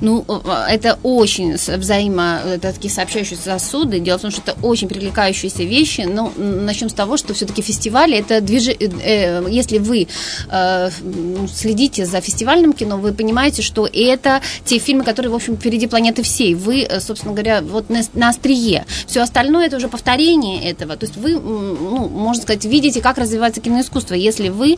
Ну, 0.00 0.24
э, 0.28 0.66
это 0.68 0.98
очень 1.02 1.54
взаимо, 1.54 2.40
это 2.46 2.72
такие 2.72 2.92
сообщающиеся 2.92 3.42
сосуды. 3.42 4.00
Дело 4.00 4.18
в 4.18 4.22
том, 4.22 4.30
что 4.30 4.42
это 4.42 4.56
очень 4.62 4.88
привлекающиеся 4.88 5.64
вещи. 5.64 6.02
Но 6.02 6.32
начнем 6.36 6.88
с 6.88 6.94
того, 6.94 7.16
что 7.16 7.34
все-таки 7.34 7.62
фестивали, 7.62 8.16
это 8.16 8.40
движение, 8.40 8.90
э, 9.02 9.46
если 9.50 9.78
вы 9.78 10.08
э, 10.50 10.90
ну, 11.02 11.48
следите 11.48 12.06
за 12.06 12.20
фестивальным 12.20 12.72
кино, 12.72 12.96
вы 12.96 13.12
понимаете, 13.12 13.62
что 13.62 13.86
это 13.86 14.40
те 14.64 14.78
фильмы, 14.78 15.04
которые, 15.04 15.30
в 15.30 15.34
общем, 15.34 15.56
впереди 15.56 15.86
планеты 15.86 16.22
всей. 16.22 16.54
Вы, 16.54 16.88
собственно 17.00 17.32
говоря, 17.34 17.62
вот 17.62 17.90
на, 17.90 18.02
на 18.14 18.28
острие. 18.30 18.86
Все 19.06 19.20
остальное 19.20 19.66
это 19.66 19.76
уже 19.76 19.88
повторение 19.88 20.70
этого. 20.70 20.96
То 20.96 21.06
есть 21.06 21.16
вы, 21.16 21.32
ну, 21.32 22.08
можно 22.08 22.42
сказать, 22.42 22.64
видите, 22.64 23.00
как 23.00 23.18
развивается 23.18 23.60
киноискусство, 23.60 24.14
если 24.14 24.48
вы 24.48 24.76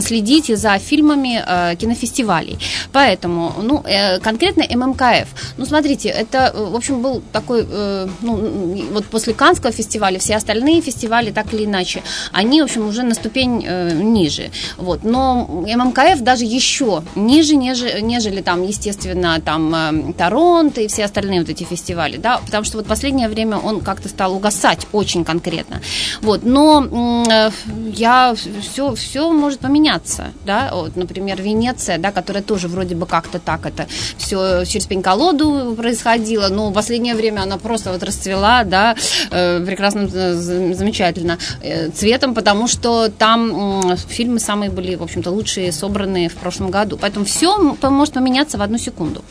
следите 0.00 0.56
за 0.56 0.78
фильмами 0.78 1.76
кинофестивалей. 1.76 2.58
Поэтому, 2.92 3.52
ну, 3.62 3.84
конкретно 4.22 4.35
ММКФ. 4.36 5.28
Ну, 5.56 5.66
смотрите, 5.66 6.08
это, 6.08 6.52
э, 6.54 6.64
в 6.64 6.74
общем, 6.74 7.00
был 7.00 7.22
такой, 7.32 7.66
э, 7.68 8.08
ну, 8.22 8.86
вот 8.92 9.06
после 9.06 9.34
Канского 9.34 9.72
фестиваля, 9.72 10.18
все 10.18 10.36
остальные 10.36 10.80
фестивали, 10.82 11.30
так 11.30 11.52
или 11.54 11.64
иначе, 11.64 12.02
они, 12.32 12.60
в 12.60 12.64
общем, 12.64 12.88
уже 12.88 13.02
на 13.02 13.14
ступень 13.14 13.64
э, 13.66 13.92
ниже. 13.92 14.50
Вот. 14.76 15.04
Но 15.04 15.46
ММКФ 15.46 16.20
даже 16.20 16.44
еще 16.44 17.02
ниже, 17.14 17.56
нежели, 17.56 18.00
нежели 18.00 18.42
там, 18.42 18.62
естественно, 18.62 19.40
там, 19.40 19.74
э, 19.74 20.12
Торонто 20.16 20.80
и 20.80 20.88
все 20.88 21.04
остальные 21.04 21.40
вот 21.40 21.48
эти 21.48 21.64
фестивали, 21.64 22.16
да, 22.16 22.38
потому 22.38 22.64
что 22.64 22.78
вот 22.78 22.86
последнее 22.86 23.28
время 23.28 23.58
он 23.58 23.80
как-то 23.80 24.08
стал 24.08 24.34
угасать 24.34 24.86
очень 24.92 25.24
конкретно. 25.24 25.80
Вот. 26.22 26.42
Но 26.44 27.24
э, 27.30 27.50
я, 27.94 28.34
все, 28.60 28.94
все 28.94 29.32
может 29.32 29.60
поменяться, 29.60 30.32
да, 30.44 30.70
вот, 30.72 30.96
например, 30.96 31.40
Венеция, 31.42 31.98
да, 31.98 32.12
которая 32.12 32.42
тоже 32.42 32.68
вроде 32.68 32.94
бы 32.94 33.06
как-то 33.06 33.38
так 33.38 33.66
это 33.66 33.86
все 34.18 34.64
через 34.64 34.86
пень-колоду 34.86 35.74
происходило, 35.76 36.48
но 36.48 36.70
в 36.70 36.72
последнее 36.72 37.14
время 37.14 37.42
она 37.42 37.58
просто 37.58 37.92
вот 37.92 38.02
расцвела, 38.02 38.64
да, 38.64 38.96
э, 39.30 39.64
прекрасно, 39.64 40.08
э, 40.12 40.34
замечательно 40.34 41.38
э, 41.62 41.90
цветом, 41.90 42.34
потому 42.34 42.68
что 42.68 43.08
там 43.08 43.96
фильмы 44.08 44.40
самые 44.40 44.70
были, 44.70 44.94
в 44.94 45.02
общем-то, 45.02 45.30
лучшие 45.30 45.72
собранные 45.72 46.28
в 46.28 46.34
прошлом 46.34 46.70
году. 46.70 46.98
Поэтому 47.00 47.24
все 47.24 47.56
может 47.82 48.14
поменяться 48.14 48.58
в 48.58 48.62
одну 48.62 48.78
секунду. 48.78 49.24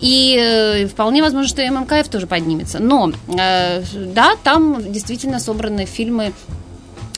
И 0.00 0.88
вполне 0.90 1.22
возможно, 1.22 1.48
что 1.48 1.62
ММКФ 1.62 2.08
тоже 2.08 2.26
поднимется. 2.26 2.78
Но, 2.80 3.12
да, 3.26 4.32
там 4.42 4.92
действительно 4.92 5.40
собраны 5.40 5.84
фильмы 5.84 6.32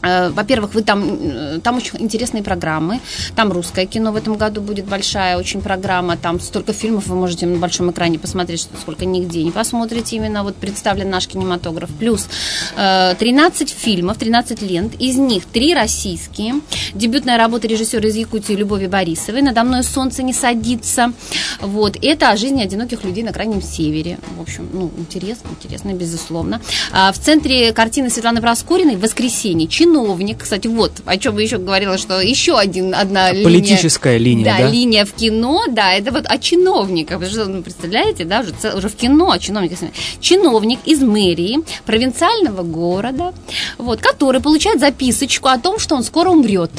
во-первых, 0.03 0.75
вы 0.75 0.83
там, 0.83 1.19
э, 1.21 1.61
там 1.63 1.77
очень 1.77 2.01
интересные 2.01 2.43
программы. 2.43 3.01
Там 3.37 3.53
русское 3.53 3.87
кино 3.87 4.13
в 4.13 4.17
этом 4.17 4.37
году 4.37 4.61
будет 4.61 4.87
большая 4.87 5.39
очень 5.39 5.61
программа. 5.63 6.17
Там 6.17 6.41
столько 6.41 6.73
фильмов 6.73 7.07
вы 7.07 7.15
можете 7.15 7.47
на 7.47 7.59
большом 7.59 7.91
экране 7.91 8.19
посмотреть, 8.19 8.69
сколько 8.81 9.05
нигде 9.05 9.43
не 9.45 9.53
посмотрите. 9.53 10.17
Именно 10.17 10.43
вот 10.43 10.57
представлен 10.57 11.11
наш 11.11 11.29
кинематограф. 11.29 11.91
Плюс 11.99 12.29
13 12.75 13.63
э, 13.63 13.75
фильмов, 13.75 14.19
13 14.19 14.63
лент. 14.63 14.95
Из 15.01 15.17
них 15.17 15.45
3 15.45 15.75
российские. 15.75 16.55
Дебютная 16.95 17.39
работа 17.39 17.69
режиссера 17.69 18.09
из 18.09 18.17
Якутии 18.17 18.55
Любови 18.55 18.87
Борисовой. 18.87 19.43
«Надо 19.43 19.63
мной 19.65 19.85
солнце 19.85 20.23
не 20.23 20.33
садится». 20.33 21.13
Вот. 21.61 21.97
Это 22.03 22.31
о 22.31 22.37
жизни 22.37 22.63
одиноких 22.63 23.05
людей 23.05 23.23
на 23.23 23.33
Крайнем 23.33 23.63
Севере. 23.63 24.19
В 24.37 24.41
общем, 24.41 24.69
ну, 24.73 24.91
интересно, 24.97 25.49
интересно, 25.51 25.93
безусловно. 25.93 26.61
А 26.93 27.13
в 27.13 27.19
центре 27.19 27.73
картины 27.73 28.11
Светланы 28.11 28.41
Проскуриной 28.41 28.97
«Воскресенье» 28.97 29.69
чиновник, 29.93 30.39
кстати, 30.43 30.67
вот 30.67 30.93
о 31.05 31.17
чем 31.17 31.39
я 31.39 31.45
еще 31.45 31.59
говорила, 31.59 31.99
что 31.99 32.21
еще 32.21 32.59
один, 32.59 32.95
одна 32.95 33.31
Политическая 33.31 34.19
линия, 34.19 34.45
да, 34.45 34.59
да? 34.59 34.69
линия 34.69 35.05
в 35.05 35.13
кино, 35.13 35.65
да, 35.69 35.93
это 35.93 36.13
вот 36.13 36.25
о 36.27 36.39
чиновниках. 36.39 37.19
Потому 37.19 37.31
что, 37.31 37.45
ну, 37.47 37.63
представляете, 37.63 38.25
да, 38.25 38.41
уже, 38.41 38.77
уже 38.77 38.89
в 38.89 38.95
кино 38.95 39.31
о 39.31 39.39
чиновниках. 39.39 39.79
Чиновник 40.21 40.79
из 40.85 41.01
мэрии 41.01 41.59
провинциального 41.85 42.63
города, 42.63 43.33
вот, 43.79 44.01
который 44.01 44.41
получает 44.41 44.81
записочку 44.81 45.49
о 45.49 45.59
том, 45.59 45.79
что 45.79 45.95
он 45.95 46.05
скоро 46.05 46.31
умрет. 46.31 46.71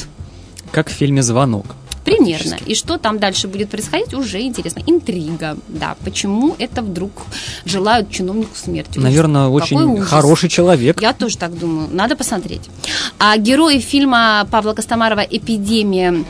Как 0.72 0.90
в 0.90 0.94
фильме 0.94 1.22
«Звонок». 1.22 1.66
Примерно. 2.04 2.58
И 2.66 2.76
что 2.76 2.98
там 2.98 3.20
дальше 3.20 3.48
будет 3.48 3.70
происходить, 3.70 4.14
уже 4.14 4.42
интересно. 4.42 4.82
Интрига, 4.86 5.58
да. 5.68 5.96
Почему 6.04 6.56
это 6.60 6.82
вдруг 6.82 7.12
желают 7.66 8.10
чиновнику 8.12 8.56
смерти? 8.56 9.00
Наверное, 9.00 9.48
ужас. 9.48 9.72
очень 9.72 9.82
ужас. 9.82 10.10
хороший 10.10 10.50
человек. 10.50 11.02
Я 11.02 11.14
тоже 11.14 11.38
так 11.38 11.58
думаю. 11.58 11.88
Надо 11.92 12.16
посмотреть. 12.16 12.70
А 13.20 13.38
герои 13.38 13.80
фильма 13.80 14.48
Павла 14.52 14.74
Костомарова 14.74 15.22
«Эпидемия» 15.22 16.26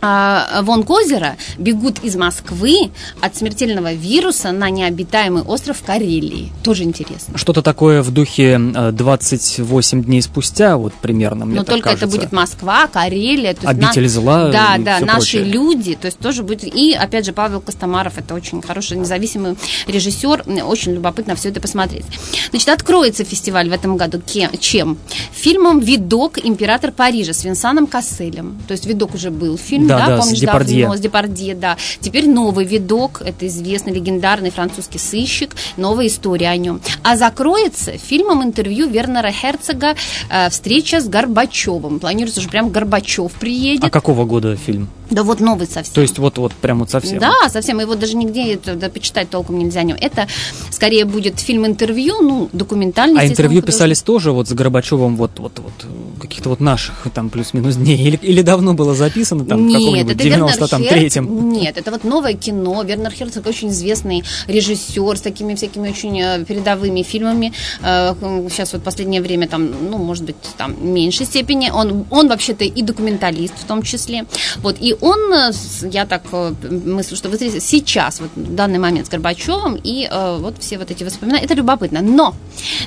вон 0.00 0.82
Козера 0.84 1.36
бегут 1.58 2.04
из 2.04 2.16
Москвы 2.16 2.90
от 3.20 3.36
смертельного 3.36 3.92
вируса 3.92 4.52
на 4.52 4.70
необитаемый 4.70 5.42
остров 5.42 5.82
Карелии. 5.84 6.52
Тоже 6.62 6.84
интересно. 6.84 7.36
Что-то 7.36 7.62
такое 7.62 8.02
в 8.02 8.10
духе 8.10 8.58
28 8.58 10.04
дней 10.04 10.22
спустя, 10.22 10.76
вот 10.76 10.92
примерно, 10.94 11.46
мне 11.46 11.56
Но 11.56 11.64
только 11.64 11.90
кажется. 11.90 12.06
это 12.06 12.16
будет 12.16 12.32
Москва, 12.32 12.86
Карелия. 12.86 13.54
То 13.54 13.68
есть 13.68 13.82
Обитель 13.82 14.02
на... 14.02 14.08
зла 14.08 14.48
Да, 14.50 14.76
да, 14.78 15.00
наши 15.00 15.38
прочее. 15.38 15.44
люди, 15.44 15.94
то 15.94 16.06
есть 16.06 16.18
тоже 16.18 16.42
будет... 16.42 16.64
И, 16.64 16.92
опять 16.92 17.24
же, 17.26 17.32
Павел 17.32 17.60
Костомаров, 17.60 18.18
это 18.18 18.34
очень 18.34 18.62
хороший 18.62 18.96
независимый 18.96 19.56
режиссер, 19.86 20.44
очень 20.64 20.92
любопытно 20.92 21.34
все 21.36 21.48
это 21.48 21.60
посмотреть. 21.60 22.04
Значит, 22.50 22.68
откроется 22.68 23.24
фестиваль 23.24 23.68
в 23.68 23.72
этом 23.72 23.96
году 23.96 24.20
чем? 24.60 24.98
Фильмом 25.32 25.80
«Видок. 25.80 26.38
Император 26.42 26.92
Парижа» 26.92 27.32
с 27.32 27.44
Винсаном 27.44 27.86
Касселем. 27.86 28.58
То 28.66 28.72
есть 28.72 28.86
«Видок» 28.86 29.14
уже 29.14 29.30
был 29.30 29.56
фильм 29.58 29.85
фильм, 29.86 29.98
да, 29.98 30.06
да, 30.06 30.18
помнишь, 30.18 30.38
с 30.38 30.40
Депардье. 30.40 30.80
давно, 30.82 30.96
с 30.96 31.00
Депардье, 31.00 31.54
да. 31.54 31.76
Теперь 32.00 32.28
новый 32.28 32.64
видок, 32.64 33.22
это 33.24 33.46
известный 33.46 33.92
легендарный 33.92 34.50
французский 34.50 34.98
сыщик, 34.98 35.54
новая 35.76 36.06
история 36.06 36.48
о 36.48 36.56
нем. 36.56 36.80
А 37.02 37.16
закроется 37.16 37.92
фильмом 37.98 38.42
интервью 38.42 38.88
Вернера 38.88 39.30
Херцога 39.30 39.94
э, 40.30 40.50
«Встреча 40.50 41.00
с 41.00 41.08
Горбачевым». 41.08 42.00
Планируется, 42.00 42.40
что 42.40 42.50
прям 42.50 42.70
Горбачев 42.70 43.32
приедет. 43.32 43.84
А 43.84 43.90
какого 43.90 44.24
года 44.24 44.56
фильм? 44.56 44.88
Да 45.10 45.22
вот 45.22 45.40
новый 45.40 45.66
совсем. 45.66 45.94
То 45.94 46.00
есть 46.00 46.18
вот, 46.18 46.38
вот 46.38 46.52
прям 46.52 46.80
вот 46.80 46.90
совсем? 46.90 47.18
Да, 47.18 47.48
совсем. 47.48 47.80
Его 47.80 47.94
даже 47.94 48.16
нигде 48.16 48.54
это, 48.54 48.74
да, 48.74 48.88
почитать 48.88 49.30
толком 49.30 49.58
нельзя. 49.58 49.76
Это 50.00 50.26
скорее 50.70 51.04
будет 51.04 51.38
фильм-интервью, 51.38 52.20
ну, 52.22 52.48
документальный. 52.52 53.20
А 53.20 53.26
интервью 53.26 53.62
писались 53.62 54.02
тоже 54.02 54.32
вот 54.32 54.48
с 54.48 54.52
Горбачевым 54.52 55.16
вот, 55.16 55.38
вот, 55.38 55.58
вот 55.58 55.72
каких-то 56.20 56.48
вот 56.48 56.60
наших 56.60 57.06
там 57.14 57.30
плюс-минус 57.30 57.76
дней? 57.76 57.96
Или, 57.96 58.16
или 58.16 58.42
давно 58.42 58.74
было 58.74 58.94
записано 58.94 59.44
там 59.44 59.66
нет, 59.66 59.80
в 59.80 59.84
каком-нибудь 59.84 60.16
93-м? 60.16 61.50
Нет, 61.50 61.76
это 61.76 61.90
вот 61.90 62.04
новое 62.04 62.34
кино. 62.34 62.82
Вернер 62.82 63.10
Херцог 63.10 63.46
очень 63.46 63.68
известный 63.68 64.24
режиссер 64.46 65.16
с 65.16 65.20
такими 65.20 65.54
всякими 65.54 65.88
очень 65.88 66.20
э, 66.20 66.44
передовыми 66.44 67.02
фильмами. 67.02 67.52
Сейчас 67.80 68.72
э, 68.72 68.76
вот 68.76 68.84
последнее 68.84 69.22
время 69.22 69.48
там, 69.48 69.70
ну, 69.90 69.98
может 69.98 70.24
быть, 70.24 70.36
там 70.56 70.74
в 70.74 70.84
меньшей 70.84 71.26
степени. 71.26 71.70
Он, 71.70 72.06
он 72.10 72.28
вообще-то 72.28 72.64
и 72.64 72.82
документалист 72.82 73.54
в 73.58 73.64
том 73.64 73.82
числе. 73.82 74.24
Вот, 74.58 74.76
и 74.80 74.95
он, 75.00 75.32
э, 75.32 75.52
я 75.90 76.06
так 76.06 76.22
мыслю, 76.32 77.16
что 77.16 77.28
вот 77.28 77.40
сейчас, 77.40 78.20
вот 78.20 78.30
в 78.34 78.54
данный 78.54 78.78
момент 78.78 79.06
с 79.06 79.10
Горбачевым, 79.10 79.78
и 79.82 80.08
вот 80.40 80.56
все 80.60 80.78
вот 80.78 80.90
эти 80.90 81.04
воспоминания, 81.04 81.44
это 81.44 81.54
любопытно. 81.54 82.02
Но 82.02 82.34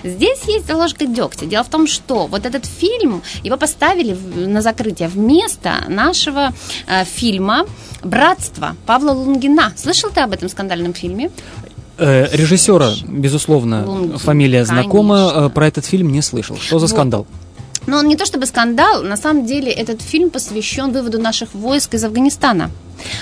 здесь 0.03 0.43
есть 0.47 0.71
ложка 0.73 1.05
дегтя. 1.05 1.45
Дело 1.45 1.63
в 1.63 1.69
том, 1.69 1.87
что 1.87 2.27
вот 2.27 2.45
этот 2.45 2.65
фильм, 2.65 3.21
его 3.43 3.57
поставили 3.57 4.17
на 4.35 4.61
закрытие 4.61 5.07
вместо 5.07 5.85
нашего 5.87 6.53
э, 6.87 7.03
фильма 7.05 7.65
«Братство» 8.03 8.75
Павла 8.85 9.11
Лунгина. 9.11 9.73
Слышал 9.75 10.09
ты 10.09 10.21
об 10.21 10.33
этом 10.33 10.49
скандальном 10.49 10.93
фильме? 10.93 11.31
Э, 11.97 12.27
режиссера, 12.31 12.91
безусловно, 13.07 13.85
Лунгин, 13.85 14.17
фамилия 14.17 14.65
конечно. 14.65 14.83
знакома. 14.83 15.31
Э, 15.35 15.49
про 15.49 15.67
этот 15.67 15.85
фильм 15.85 16.11
не 16.11 16.21
слышал. 16.21 16.57
Что 16.57 16.79
за 16.79 16.85
вот. 16.85 16.91
скандал? 16.91 17.27
Но 17.89 17.97
он 17.97 18.07
не 18.07 18.15
то 18.15 18.25
чтобы 18.25 18.45
скандал, 18.45 19.01
на 19.01 19.17
самом 19.17 19.45
деле 19.47 19.71
этот 19.71 20.03
фильм 20.03 20.29
посвящен 20.29 20.91
выводу 20.91 21.19
наших 21.19 21.55
войск 21.55 21.95
из 21.95 22.03
Афганистана. 22.03 22.69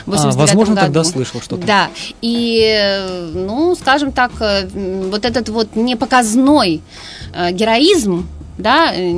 А, 0.07 0.31
возможно, 0.31 0.75
году. 0.75 0.85
тогда 0.87 1.03
слышал 1.05 1.39
что-то. 1.41 1.65
Да. 1.65 1.89
И, 2.21 3.31
ну, 3.33 3.75
скажем 3.75 4.11
так, 4.11 4.31
э, 4.41 4.67
вот 4.67 5.23
этот 5.23 5.47
вот 5.49 5.77
непоказной 5.77 6.81
э, 7.33 7.51
героизм 7.51 8.27
да, 8.57 8.93
э, 8.93 9.09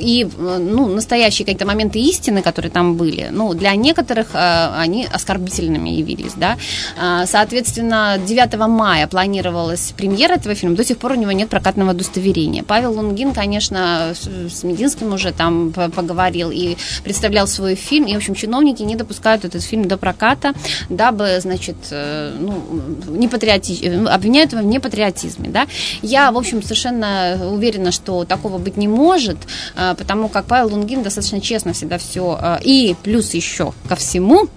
и 0.00 0.28
ну, 0.36 0.88
настоящие 0.88 1.44
какие-то 1.44 1.66
моменты 1.66 1.98
истины, 1.98 2.42
которые 2.42 2.70
там 2.70 2.96
были, 2.96 3.28
ну, 3.30 3.54
для 3.54 3.74
некоторых 3.74 4.34
э, 4.34 4.70
они 4.76 5.06
оскорбительными 5.10 5.90
явились, 5.90 6.32
да. 6.36 6.56
А, 6.98 7.26
соответственно, 7.26 8.18
9 8.24 8.56
мая 8.68 9.06
планировалась 9.06 9.92
премьера 9.96 10.34
этого 10.34 10.54
фильма, 10.54 10.76
до 10.76 10.84
сих 10.84 10.98
пор 10.98 11.12
у 11.12 11.14
него 11.16 11.32
нет 11.32 11.48
прокатного 11.48 11.90
удостоверения. 11.90 12.62
Павел 12.62 12.92
Лунгин, 12.94 13.32
конечно, 13.32 14.14
с 14.14 14.64
Мединским 14.64 15.12
уже 15.12 15.32
там 15.32 15.72
поговорил 15.72 16.50
и 16.50 16.76
представлял 17.02 17.46
свой 17.46 17.74
фильм, 17.74 18.06
и, 18.06 18.14
в 18.14 18.16
общем, 18.16 18.34
чиновники 18.34 18.82
не 18.82 18.96
допускают 18.96 19.44
этот 19.44 19.62
фильм 19.62 19.86
до 19.86 19.96
проката, 19.96 20.52
дабы, 20.88 21.38
значит, 21.40 21.76
э, 21.90 22.34
ну, 22.38 22.62
не 23.08 23.28
патриоти... 23.28 24.06
обвиняют 24.06 24.52
его 24.52 24.62
в 24.62 24.66
непатриотизме, 24.66 25.48
да. 25.48 25.66
Я, 26.02 26.32
в 26.32 26.38
общем, 26.38 26.62
совершенно 26.62 27.50
уверена, 27.50 27.92
что 27.92 28.13
что 28.14 28.24
такого 28.24 28.58
быть 28.58 28.76
не 28.76 28.86
может, 28.86 29.38
а, 29.74 29.94
потому 29.94 30.28
как 30.28 30.44
Павел 30.46 30.72
Лунгин 30.72 31.02
достаточно 31.02 31.40
честно 31.40 31.72
всегда 31.72 31.98
все, 31.98 32.38
а, 32.40 32.60
и 32.62 32.94
плюс 33.02 33.34
еще 33.34 33.72
ко 33.88 33.96
всему 33.96 34.48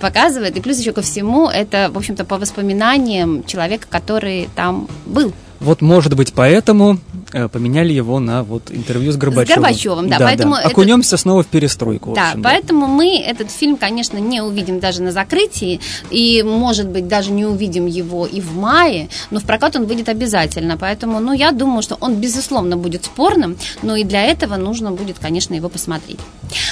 показывает, 0.00 0.56
и 0.56 0.60
плюс 0.60 0.78
еще 0.78 0.92
ко 0.92 1.02
всему 1.02 1.48
это, 1.48 1.90
в 1.92 1.98
общем-то, 1.98 2.24
по 2.24 2.38
воспоминаниям 2.38 3.44
человека, 3.44 3.86
который 3.88 4.48
там 4.56 4.88
был. 5.06 5.32
Вот, 5.64 5.80
может 5.80 6.14
быть, 6.14 6.34
поэтому 6.34 6.98
э, 7.32 7.48
поменяли 7.48 7.92
его 7.92 8.20
на 8.20 8.42
вот 8.42 8.70
интервью 8.70 9.12
с 9.12 9.16
Горбачевым. 9.16 9.46
С 9.46 9.66
Горбачевым, 9.66 10.08
да. 10.08 10.18
да 10.18 10.26
поэтому 10.26 10.54
да. 10.54 10.60
Это... 10.60 10.68
Окунемся 10.68 11.16
снова 11.16 11.42
в 11.42 11.46
перестройку. 11.46 12.12
Да, 12.14 12.30
общем, 12.30 12.42
поэтому 12.42 12.82
да. 12.82 12.92
мы 12.92 13.18
этот 13.18 13.50
фильм, 13.50 13.76
конечно, 13.76 14.18
не 14.18 14.42
увидим 14.42 14.78
даже 14.78 15.02
на 15.02 15.10
закрытии, 15.10 15.80
и, 16.10 16.42
может 16.42 16.88
быть, 16.88 17.08
даже 17.08 17.30
не 17.30 17.46
увидим 17.46 17.86
его 17.86 18.26
и 18.26 18.40
в 18.40 18.54
мае, 18.56 19.08
но 19.30 19.40
в 19.40 19.44
прокат 19.44 19.76
он 19.76 19.86
выйдет 19.86 20.08
обязательно. 20.08 20.76
Поэтому, 20.76 21.18
ну, 21.20 21.32
я 21.32 21.50
думаю, 21.50 21.82
что 21.82 21.96
он, 22.00 22.16
безусловно, 22.16 22.76
будет 22.76 23.06
спорным, 23.06 23.56
но 23.82 23.96
и 23.96 24.04
для 24.04 24.22
этого 24.22 24.56
нужно 24.56 24.92
будет, 24.92 25.18
конечно, 25.18 25.54
его 25.54 25.70
посмотреть. 25.70 26.20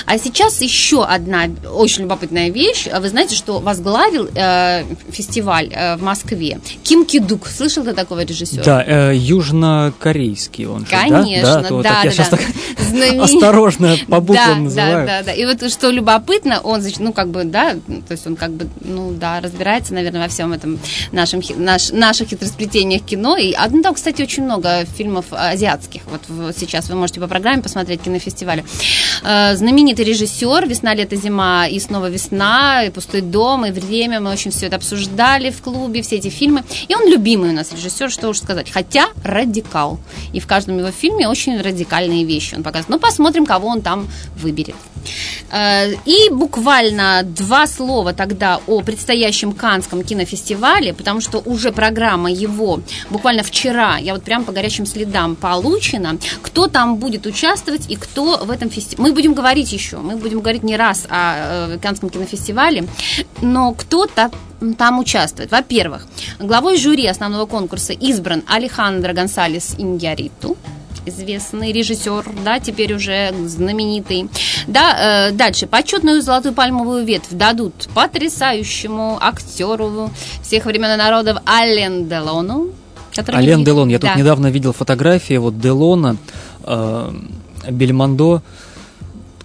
А 0.04 0.18
сейчас 0.18 0.61
еще 0.61 1.04
одна 1.04 1.44
очень 1.72 2.02
любопытная 2.02 2.50
вещь. 2.50 2.88
Вы 2.94 3.08
знаете, 3.08 3.34
что 3.34 3.58
возглавил 3.58 4.28
э, 4.34 4.84
фестиваль 5.11 5.70
э, 5.72 5.96
в 5.96 6.02
Москве 6.02 6.61
Ким 6.82 7.06
Кидук. 7.06 7.46
Слышал 7.49 7.84
ты 7.84 7.92
такого 7.92 8.25
режиссера? 8.25 8.62
Да, 8.62 8.81
э, 8.86 9.16
южнокорейский 9.16 10.66
он 10.66 10.80
же, 10.80 10.90
Конечно, 10.90 11.42
да? 11.42 11.62
Да, 11.62 11.62
да, 11.62 11.68
так 11.68 11.82
да, 11.82 12.02
я 12.04 12.10
сейчас 12.10 12.28
да. 12.28 12.36
так 12.36 12.46
осторожно 13.21 13.97
по 14.08 14.21
буквам 14.21 14.36
да, 14.47 14.56
называю. 14.56 15.06
Да, 15.06 15.18
да, 15.21 15.26
да. 15.26 15.32
И 15.32 15.45
вот 15.45 15.71
что 15.71 15.90
любопытно, 15.90 16.60
он, 16.60 16.82
ну, 16.99 17.12
как 17.12 17.28
бы, 17.28 17.45
да, 17.45 17.75
то 17.75 18.12
есть 18.12 18.26
он 18.26 18.36
как 18.36 18.52
бы, 18.52 18.68
ну, 18.80 19.12
да, 19.12 19.40
разбирается, 19.40 19.95
наверное, 19.95 20.23
во 20.23 20.28
всем 20.28 20.52
этом 20.52 20.78
нашем, 21.12 21.40
наш, 21.56 21.90
наших 21.90 22.28
хитросплетениях 22.28 23.02
кино. 23.02 23.36
И, 23.36 23.52
а, 23.54 23.68
ну, 23.68 23.82
там, 23.82 23.95
кстати, 23.95 24.23
очень 24.23 24.45
много 24.45 24.84
фильмов 24.97 25.26
азиатских. 25.30 26.02
Вот 26.10 26.56
сейчас 26.56 26.88
вы 26.88 26.97
можете 26.97 27.21
по 27.21 27.26
программе 27.26 27.62
посмотреть 27.62 28.02
кинофестивале. 28.02 28.64
Э, 29.23 29.54
знаменитый 29.56 30.04
режиссер 30.04 30.66
«Весна, 30.66 30.95
лето, 30.95 31.16
зима» 31.16 31.66
и 31.66 31.78
снова 31.78 32.10
«Весна», 32.10 32.84
и 32.84 32.90
«Пустой 32.90 33.21
дом», 33.21 33.64
и 33.64 33.71
«Время». 33.71 34.21
Мы 34.21 34.30
очень 34.30 34.50
все 34.50 34.66
это 34.66 34.76
обсуждали 34.76 35.50
в 35.50 35.62
клубе, 35.62 36.02
все 36.02 36.16
эти 36.16 36.28
фильмы. 36.28 36.64
И 36.88 36.95
он 36.95 37.08
любимый 37.08 37.50
у 37.50 37.52
нас 37.52 37.73
режиссер, 37.73 38.10
что 38.10 38.28
уж 38.28 38.38
сказать. 38.38 38.61
Хотя 38.70 39.08
радикал. 39.25 39.98
И 40.32 40.40
в 40.40 40.46
каждом 40.46 40.78
его 40.78 40.90
фильме 40.90 41.28
очень 41.28 41.60
радикальные 41.60 42.25
вещи 42.25 42.54
он 42.54 42.62
показывает. 42.62 42.90
Ну, 42.90 42.98
посмотрим, 42.98 43.46
кого 43.46 43.68
он 43.68 43.82
там 43.82 44.08
выберет. 44.36 44.76
Э, 45.50 45.92
и 46.04 46.30
буквально 46.30 47.22
два 47.25 47.66
слова 47.66 48.12
тогда 48.12 48.60
о 48.66 48.82
предстоящем 48.82 49.52
Канском 49.52 50.02
кинофестивале, 50.02 50.94
потому 50.94 51.20
что 51.20 51.38
уже 51.38 51.72
программа 51.72 52.30
его 52.30 52.80
буквально 53.10 53.42
вчера, 53.42 53.98
я 53.98 54.14
вот 54.14 54.22
прям 54.22 54.44
по 54.44 54.52
горячим 54.52 54.86
следам 54.86 55.36
получена, 55.36 56.18
кто 56.42 56.68
там 56.68 56.96
будет 56.96 57.26
участвовать 57.26 57.90
и 57.90 57.96
кто 57.96 58.38
в 58.44 58.50
этом 58.50 58.70
фестивале. 58.70 59.08
Мы 59.08 59.14
будем 59.14 59.34
говорить 59.34 59.72
еще, 59.72 59.98
мы 59.98 60.16
будем 60.16 60.40
говорить 60.40 60.62
не 60.62 60.76
раз 60.76 61.06
о 61.08 61.75
э, 61.75 61.78
Канском 61.78 62.10
кинофестивале, 62.10 62.86
но 63.40 63.72
кто-то 63.75 64.30
там 64.78 64.98
участвует. 64.98 65.50
Во-первых, 65.50 66.06
главой 66.38 66.76
жюри 66.76 67.06
основного 67.06 67.46
конкурса 67.46 67.92
избран 67.92 68.42
Алехандро 68.46 69.12
Гонсалес 69.12 69.75
Иньяриту, 69.78 70.56
известный 71.06 71.72
режиссер, 71.72 72.25
да, 72.44 72.60
теперь 72.60 72.94
уже 72.94 73.32
знаменитый. 73.46 74.28
Да, 74.66 75.28
э, 75.28 75.32
дальше. 75.32 75.66
Почетную 75.66 76.22
золотую 76.22 76.54
пальмовую 76.54 77.04
ветвь 77.04 77.30
дадут 77.30 77.88
потрясающему 77.94 79.18
актеру 79.20 80.10
всех 80.42 80.64
времен 80.66 80.92
и 80.94 80.96
народов 80.96 81.38
Ален 81.46 82.08
Делону. 82.08 82.68
Ален 83.28 83.64
Делон. 83.64 83.88
Я 83.88 83.98
да. 83.98 84.08
тут 84.08 84.16
недавно 84.16 84.48
видел 84.48 84.72
фотографии 84.72 85.36
вот 85.36 85.58
Делона, 85.58 86.16
э, 86.64 87.10
Бельмондо 87.70 88.42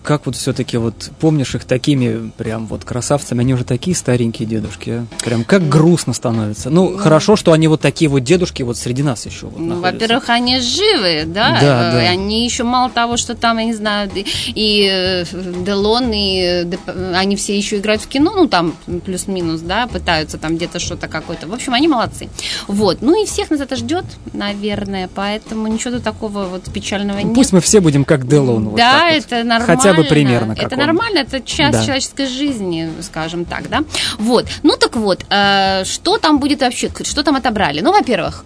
как 0.08 0.26
вот 0.26 0.38
все-таки 0.38 0.78
вот 0.78 1.12
помнишь 1.20 1.54
их 1.54 1.65
такими 1.65 2.32
прям 2.38 2.65
вот 2.65 2.86
красавцами, 2.86 3.41
они 3.41 3.54
уже 3.54 3.65
такие 3.65 3.93
старенькие 3.93 4.48
дедушки, 4.48 4.89
а? 4.89 5.06
прям 5.22 5.43
как 5.43 5.67
грустно 5.67 6.13
становится. 6.13 6.70
Ну, 6.70 6.91
ну, 6.91 6.98
хорошо, 6.98 7.36
что 7.36 7.52
они 7.52 7.67
вот 7.67 7.82
такие 7.82 8.10
вот 8.10 8.20
дедушки 8.20 8.63
вот 8.63 8.78
среди 8.78 9.04
нас 9.04 9.26
еще 9.26 9.48
вот 9.48 9.60
ну, 9.60 9.82
Во-первых, 9.82 10.30
они 10.30 10.62
живы, 10.62 11.26
да, 11.26 11.58
да, 11.60 11.91
да. 11.91 11.98
они 11.98 12.46
еще 12.46 12.63
мало 12.63 12.89
того, 12.89 13.17
что 13.17 13.36
там, 13.36 13.58
я 13.58 13.65
не 13.65 13.74
знаю, 13.74 14.10
и 14.15 14.89
э, 14.89 15.26
Делон, 15.65 16.12
и 16.13 16.65
они 17.13 17.36
все 17.36 17.58
еще 17.58 17.78
играют 17.78 18.02
в 18.02 18.08
кино, 18.08 18.32
ну, 18.34 18.48
там 18.48 18.76
плюс-минус, 19.06 19.60
да, 19.60 19.88
пытаются 19.88 20.38
там 20.38 20.56
где-то 20.56 20.80
что-то 20.80 21.10
какое-то. 21.10 21.48
В 21.48 21.54
общем, 21.54 21.74
они 21.74 21.89
молодцы. 21.89 22.30
Вот, 22.67 23.02
ну 23.02 23.22
и 23.22 23.26
всех 23.26 23.50
нас 23.50 23.60
это 23.60 23.76
ждет, 23.76 24.06
наверное, 24.32 25.10
поэтому 25.13 25.67
ничего 25.67 25.96
тут 25.96 26.04
такого 26.04 26.46
вот 26.46 26.72
печального 26.72 27.20
нет. 27.20 27.36
Пусть 27.36 27.52
мы 27.52 27.60
все 27.60 27.82
будем 27.82 28.06
как 28.06 28.26
Делон. 28.26 28.74
Да, 28.78 29.10
вот 29.13 29.26
это 29.26 29.43
нормально. 29.43 29.76
Хотя 29.76 29.97
бы 29.97 29.97
примерно. 30.04 30.54
Это 30.54 30.76
он. 30.76 30.82
нормально, 30.82 31.20
это 31.20 31.42
часть 31.42 31.80
да. 31.80 31.84
человеческой 31.84 32.28
жизни, 32.28 32.90
скажем 33.02 33.46
так, 33.46 33.70
да. 33.70 33.84
Вот. 34.18 34.48
Ну 34.64 34.76
так 34.78 34.96
вот, 34.96 35.26
э, 35.30 35.84
что 35.86 36.18
там 36.18 36.40
будет 36.40 36.62
вообще, 36.62 36.90
что 37.04 37.24
там 37.24 37.36
отобрали? 37.36 37.82
Ну, 37.82 37.92
во-первых, 37.92 38.44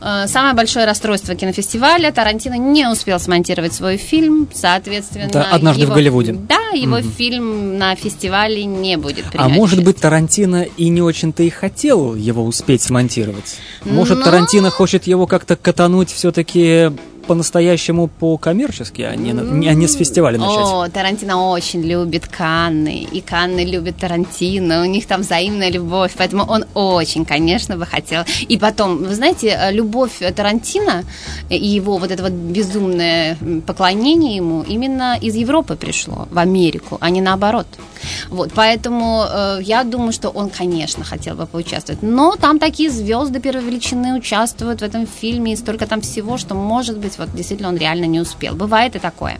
э, 0.00 0.26
самое 0.26 0.54
большое 0.54 0.86
расстройство 0.86 1.34
кинофестиваля. 1.34 2.12
Тарантино 2.12 2.54
не 2.54 2.86
успел 2.86 3.18
смонтировать 3.18 3.72
свой 3.72 3.96
фильм, 3.96 4.48
соответственно. 4.52 5.30
Да, 5.32 5.48
однажды 5.50 5.82
его, 5.82 5.92
в 5.92 5.94
Голливуде. 5.94 6.32
Да, 6.32 6.70
его 6.74 6.96
угу. 6.96 7.08
фильм 7.08 7.78
на 7.78 7.94
фестивале 7.94 8.64
не 8.64 8.96
будет. 8.96 9.26
А 9.34 9.48
может 9.48 9.82
быть, 9.82 9.98
Тарантино 9.98 10.62
и 10.62 10.88
не 10.88 11.02
очень-то 11.02 11.42
и 11.42 11.50
хотел 11.50 12.14
его 12.14 12.44
успеть 12.44 12.82
смонтировать? 12.82 13.56
Может, 13.84 14.18
Но... 14.18 14.24
Тарантино 14.24 14.70
хочет 14.70 15.06
его 15.06 15.26
как-то 15.26 15.56
катануть 15.56 16.10
все-таки 16.10 16.90
по-настоящему 17.26 18.08
по-коммерчески, 18.08 19.02
а 19.02 19.14
не, 19.16 19.32
mm. 19.32 19.68
а 19.68 19.74
не 19.74 19.86
с 19.86 19.94
фестиваля 19.94 20.38
начать. 20.38 20.56
О, 20.58 20.88
Тарантино 20.88 21.50
очень 21.50 21.82
любит 21.82 22.26
Канны, 22.26 23.06
и 23.12 23.20
Канны 23.20 23.64
любят 23.64 23.96
Тарантино, 23.96 24.82
у 24.82 24.84
них 24.84 25.06
там 25.06 25.22
взаимная 25.22 25.70
любовь, 25.70 26.12
поэтому 26.16 26.44
он 26.44 26.64
очень, 26.74 27.24
конечно, 27.24 27.76
бы 27.76 27.86
хотел. 27.86 28.24
И 28.48 28.58
потом, 28.58 28.98
вы 28.98 29.14
знаете, 29.14 29.58
любовь 29.70 30.20
Тарантино 30.34 31.04
и 31.48 31.56
его 31.56 31.98
вот 31.98 32.10
это 32.10 32.22
вот 32.22 32.32
безумное 32.32 33.36
поклонение 33.66 34.36
ему 34.36 34.62
именно 34.62 35.18
из 35.20 35.34
Европы 35.34 35.76
пришло 35.76 36.28
в 36.30 36.38
Америку, 36.38 36.98
а 37.00 37.10
не 37.10 37.20
наоборот. 37.20 37.66
Вот, 38.28 38.50
поэтому 38.54 39.24
э, 39.28 39.58
я 39.62 39.84
думаю, 39.84 40.12
что 40.12 40.28
он, 40.28 40.50
конечно, 40.50 41.04
хотел 41.04 41.36
бы 41.36 41.46
поучаствовать. 41.46 42.02
Но 42.02 42.36
там 42.36 42.58
такие 42.58 42.90
звезды 42.90 43.40
первой 43.40 43.62
величины 43.64 44.16
участвуют 44.16 44.80
в 44.80 44.84
этом 44.84 45.06
фильме, 45.06 45.52
и 45.52 45.56
столько 45.56 45.86
там 45.86 46.00
всего, 46.00 46.36
что, 46.36 46.54
может 46.54 46.98
быть, 46.98 47.11
вот 47.18 47.34
действительно 47.34 47.68
он 47.68 47.76
реально 47.76 48.04
не 48.04 48.20
успел. 48.20 48.54
Бывает 48.54 48.96
и 48.96 48.98
такое. 48.98 49.38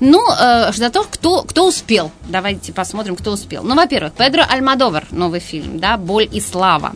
Ну, 0.00 0.20
э, 0.30 0.72
зато 0.72 1.04
кто, 1.04 1.42
кто 1.42 1.66
успел? 1.68 2.10
Давайте 2.28 2.72
посмотрим, 2.72 3.16
кто 3.16 3.32
успел. 3.32 3.62
Ну, 3.62 3.74
во-первых, 3.74 4.12
Педро 4.12 4.44
Альмадовар, 4.48 5.06
новый 5.10 5.40
фильм, 5.40 5.78
да, 5.78 5.96
«Боль 5.96 6.28
и 6.30 6.40
слава». 6.40 6.92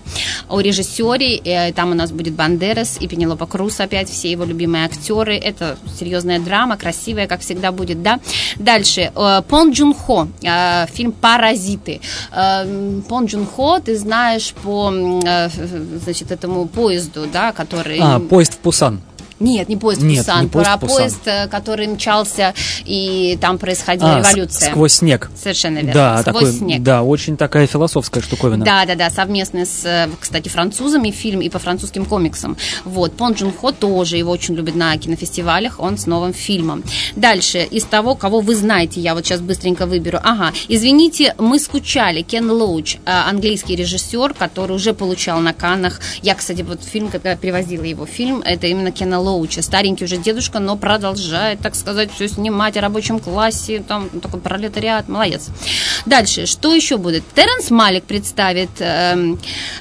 О 0.49 0.61
режиссере, 0.61 1.37
э, 1.37 1.73
там 1.73 1.91
у 1.91 1.95
нас 1.95 2.11
будет 2.11 2.35
Бандерас 2.35 2.97
и 3.01 3.09
Пенелопа 3.09 3.47
Крус 3.47 3.81
опять, 3.81 4.09
все 4.09 4.31
его 4.31 4.45
любимые 4.45 4.85
актеры. 4.85 5.37
Это 5.37 5.77
серьезная 5.99 6.41
драма, 6.41 6.77
красивая, 6.77 7.27
как 7.27 7.41
всегда 7.41 7.73
будет, 7.73 8.03
да. 8.03 8.21
Дальше, 8.57 9.13
э, 9.15 9.43
Пон 9.49 9.71
Джун 9.71 9.95
Хо, 9.95 10.29
э, 10.43 10.87
фильм 10.93 11.13
«Паразиты». 11.13 12.01
Э, 12.33 13.01
Пон 13.09 13.27
Джун 13.27 13.47
Хо, 13.47 13.81
ты 13.81 13.97
знаешь 13.97 14.55
по, 14.63 14.93
э, 14.93 15.49
значит, 16.05 16.31
этому 16.31 16.67
поезду, 16.67 17.27
да, 17.33 17.53
который... 17.53 17.99
А, 18.01 18.21
поезд 18.21 18.55
в 18.55 18.59
Пусан. 18.59 19.01
Нет, 19.39 19.69
не 19.69 19.77
поезд 19.77 20.03
Нет, 20.03 20.25
Пусан, 20.25 20.43
не 20.45 20.49
поезд 20.49 20.71
про 20.71 20.79
Пусан. 20.79 20.97
поезд, 20.97 21.21
э, 21.27 21.49
который 21.49 21.87
мчался, 21.89 22.55
и 22.85 23.39
там 23.41 23.59
происходила 23.59 24.17
а, 24.17 24.19
революция. 24.19 24.71
Сквозь 24.71 24.95
снег. 24.95 25.31
Совершенно 25.37 25.79
верно. 25.79 25.93
Да, 25.93 26.23
сквозь 26.23 26.35
такой, 26.35 26.53
снег. 26.53 26.83
Да, 26.83 27.03
очень 27.03 27.37
такая 27.37 27.67
философская 27.67 28.23
штуковина. 28.23 28.65
Да, 28.65 28.87
да, 28.87 28.95
да, 28.95 29.11
совместно 29.11 29.67
с, 29.67 29.85
э, 29.85 30.09
кстати, 30.19 30.49
французами 30.49 31.11
фильм 31.11 31.43
и 31.43 31.49
по 31.49 31.59
французским 31.59 32.07
комиксам. 32.07 32.57
Вот, 32.85 33.13
Пон 33.13 33.35
Джун 33.35 33.53
Хо 33.53 33.73
тоже 33.73 34.17
его 34.17 34.31
очень 34.31 34.55
любит 34.55 34.75
на 34.75 34.97
кинофестивалях, 34.97 35.81
он 35.81 35.99
с 35.99 36.07
новым 36.07 36.33
фильмом. 36.33 36.83
Дальше, 37.15 37.63
из 37.63 37.85
того, 37.85 38.15
кого 38.15 38.41
вы 38.41 38.55
знаете, 38.55 39.01
я 39.01 39.15
вот 39.15 39.27
сейчас 39.27 39.41
быстренько 39.41 39.87
выберу. 39.87 40.19
Ага, 40.23 40.53
извините, 40.69 41.35
мы 41.39 41.59
скучали. 41.59 42.23
Кен 42.23 42.51
Лоуч, 42.51 42.97
э, 42.97 42.99
английский 43.05 43.77
режиссер, 43.77 44.35
который 44.35 44.73
уже 44.73 44.95
получал 44.95 45.41
на 45.41 45.53
Каннах. 45.53 46.01
Я, 46.23 46.35
кстати, 46.35 46.63
вот 46.63 46.83
фильм, 46.83 47.09
когда 47.09 47.37
привозила 47.37 47.85
его 47.85 48.07
фильм, 48.07 48.43
это 48.43 48.67
именно 48.67 48.91
Кен 48.91 49.15
Лоуча. 49.27 49.61
Старенький 49.63 50.05
уже 50.05 50.17
дедушка, 50.17 50.61
но 50.61 50.77
продолжает, 50.77 51.59
так 51.61 51.75
сказать, 51.75 52.13
все 52.13 52.29
снимать 52.29 52.77
о 52.77 52.81
рабочем 52.81 53.19
классе, 53.19 53.83
там 53.87 54.09
такой 54.21 54.41
пролетариат, 54.41 55.09
молодец. 55.09 55.49
Дальше, 56.07 56.47
что 56.47 56.73
еще 56.73 56.97
будет? 56.97 57.25
Теренс 57.35 57.71
Малик 57.71 58.05
представит 58.05 58.71
э, 58.79 59.37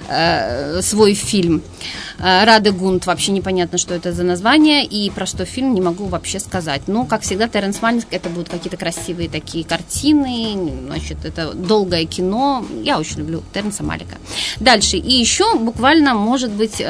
э, 0.09 0.81
свой 0.81 1.13
фильм. 1.13 1.61
Э, 2.17 2.43
Рады 2.45 2.71
Гунт, 2.71 3.05
вообще 3.05 3.31
непонятно, 3.31 3.77
что 3.77 3.93
это 3.93 4.11
за 4.11 4.23
название, 4.23 4.83
и 4.83 5.11
про 5.11 5.25
что 5.25 5.45
фильм 5.45 5.75
не 5.75 5.81
могу 5.81 6.05
вообще 6.05 6.39
сказать. 6.39 6.83
Ну, 6.87 7.05
как 7.05 7.21
всегда, 7.21 7.47
Теренс 7.47 7.81
Малик, 7.81 8.05
это 8.09 8.29
будут 8.29 8.49
какие-то 8.49 8.77
красивые 8.77 9.29
такие 9.29 9.63
картины, 9.63 10.57
значит, 10.87 11.23
это 11.23 11.53
долгое 11.53 12.05
кино. 12.05 12.65
Я 12.81 12.97
очень 12.97 13.19
люблю 13.19 13.43
Теренса 13.53 13.83
Малика. 13.83 14.15
Дальше, 14.59 14.97
и 14.97 15.13
еще 15.13 15.55
буквально, 15.59 16.15
может 16.15 16.51
быть, 16.51 16.83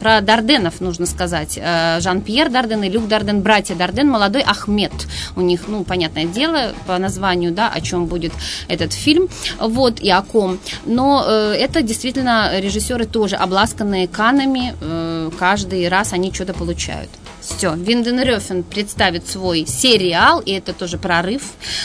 про 0.00 0.20
Дарденов 0.22 0.80
нужно 0.80 1.04
сказать. 1.06 1.58
Э, 1.74 2.00
Жан-Пьер 2.00 2.50
Дарден 2.50 2.82
и 2.84 2.88
Люк 2.88 3.08
Дарден, 3.08 3.42
братья 3.42 3.74
Дарден, 3.74 4.08
молодой 4.08 4.42
Ахмед. 4.42 4.92
У 5.36 5.40
них, 5.40 5.62
ну, 5.68 5.84
понятное 5.84 6.26
дело, 6.26 6.72
по 6.86 6.98
названию, 6.98 7.52
да, 7.52 7.68
о 7.68 7.80
чем 7.80 8.06
будет 8.06 8.32
этот 8.68 8.92
фильм, 8.92 9.28
вот, 9.58 10.00
и 10.00 10.10
о 10.10 10.22
ком. 10.22 10.58
Но 10.86 11.24
э, 11.26 11.54
это 11.58 11.82
действительно 11.82 12.60
режиссеры 12.60 13.06
тоже 13.06 13.36
обласканные 13.36 14.06
канами, 14.08 14.74
э, 14.80 15.30
каждый 15.38 15.88
раз 15.88 16.12
они 16.12 16.32
что-то 16.32 16.54
получают. 16.54 17.10
Все, 17.44 17.74
Винденрёфен 17.74 18.62
представит 18.62 19.28
свой 19.28 19.66
сериал, 19.66 20.40
и 20.40 20.52
это 20.52 20.72
тоже 20.72 20.96
прорыв. 20.96 21.42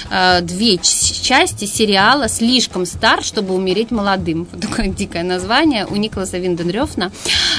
Э, 0.10 0.42
две 0.42 0.78
части 0.78 1.66
сериала 1.66 2.30
«Слишком 2.30 2.86
стар, 2.86 3.24
чтобы 3.24 3.54
умереть 3.54 3.92
молодым». 3.92 4.48
Вот 4.52 4.62
такое 4.62 4.88
дикое 5.00 5.24
название 5.24 5.86
у 5.86 5.96
Николаса 5.96 6.38
Винденрёфна. 6.38 7.12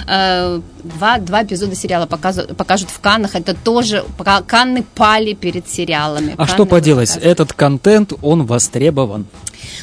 Э, 0.08 0.60
два, 0.82 1.18
два 1.18 1.42
эпизода 1.42 1.74
сериала 1.74 2.06
покажут, 2.06 2.56
покажут 2.56 2.90
в 2.90 3.00
Каннах. 3.00 3.34
Это 3.34 3.54
тоже... 3.54 4.04
Канны 4.46 4.84
пали 4.94 5.34
перед 5.34 5.68
сериалами. 5.68 6.34
А 6.38 6.46
что 6.46 6.64
поделать? 6.64 7.16
Этот 7.16 7.52
контент, 7.52 8.14
он 8.22 8.46
востребован. 8.46 9.26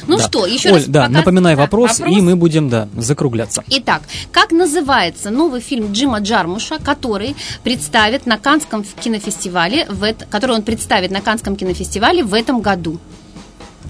Ну 0.06 0.16
да. 0.16 0.24
что, 0.24 0.46
еще 0.46 0.70
Оль, 0.70 0.76
раз. 0.76 0.86
Да, 0.86 1.02
пока... 1.02 1.12
напоминай 1.12 1.56
вопрос, 1.56 1.98
вопрос, 1.98 2.16
и 2.16 2.20
мы 2.20 2.36
будем, 2.36 2.68
да, 2.68 2.88
закругляться. 2.96 3.62
Итак, 3.68 4.02
как 4.32 4.52
называется 4.52 5.30
новый 5.30 5.60
фильм 5.60 5.92
Джима 5.92 6.20
Джармуша, 6.20 6.78
который 6.78 7.36
представит 7.62 8.26
на 8.26 8.38
Канском 8.38 8.84
кинофестивале, 8.84 9.86
в 9.88 10.12
который 10.30 10.56
он 10.56 10.62
представит 10.62 11.10
на 11.10 11.20
Канском 11.20 11.56
кинофестивале 11.56 12.24
в 12.24 12.34
этом 12.34 12.60
году? 12.60 12.98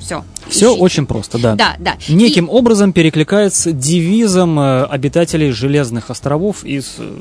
Все. 0.00 0.24
Все 0.48 0.68
Ищите. 0.68 0.82
очень 0.82 1.06
просто, 1.06 1.38
да. 1.38 1.54
Да, 1.54 1.76
да. 1.78 1.96
Неким 2.08 2.46
и... 2.46 2.48
образом 2.48 2.92
перекликается 2.92 3.72
девизом 3.72 4.58
э, 4.58 4.84
обитателей 4.84 5.50
Железных 5.50 6.10
островов 6.10 6.64
из 6.64 6.94
э, 6.98 7.18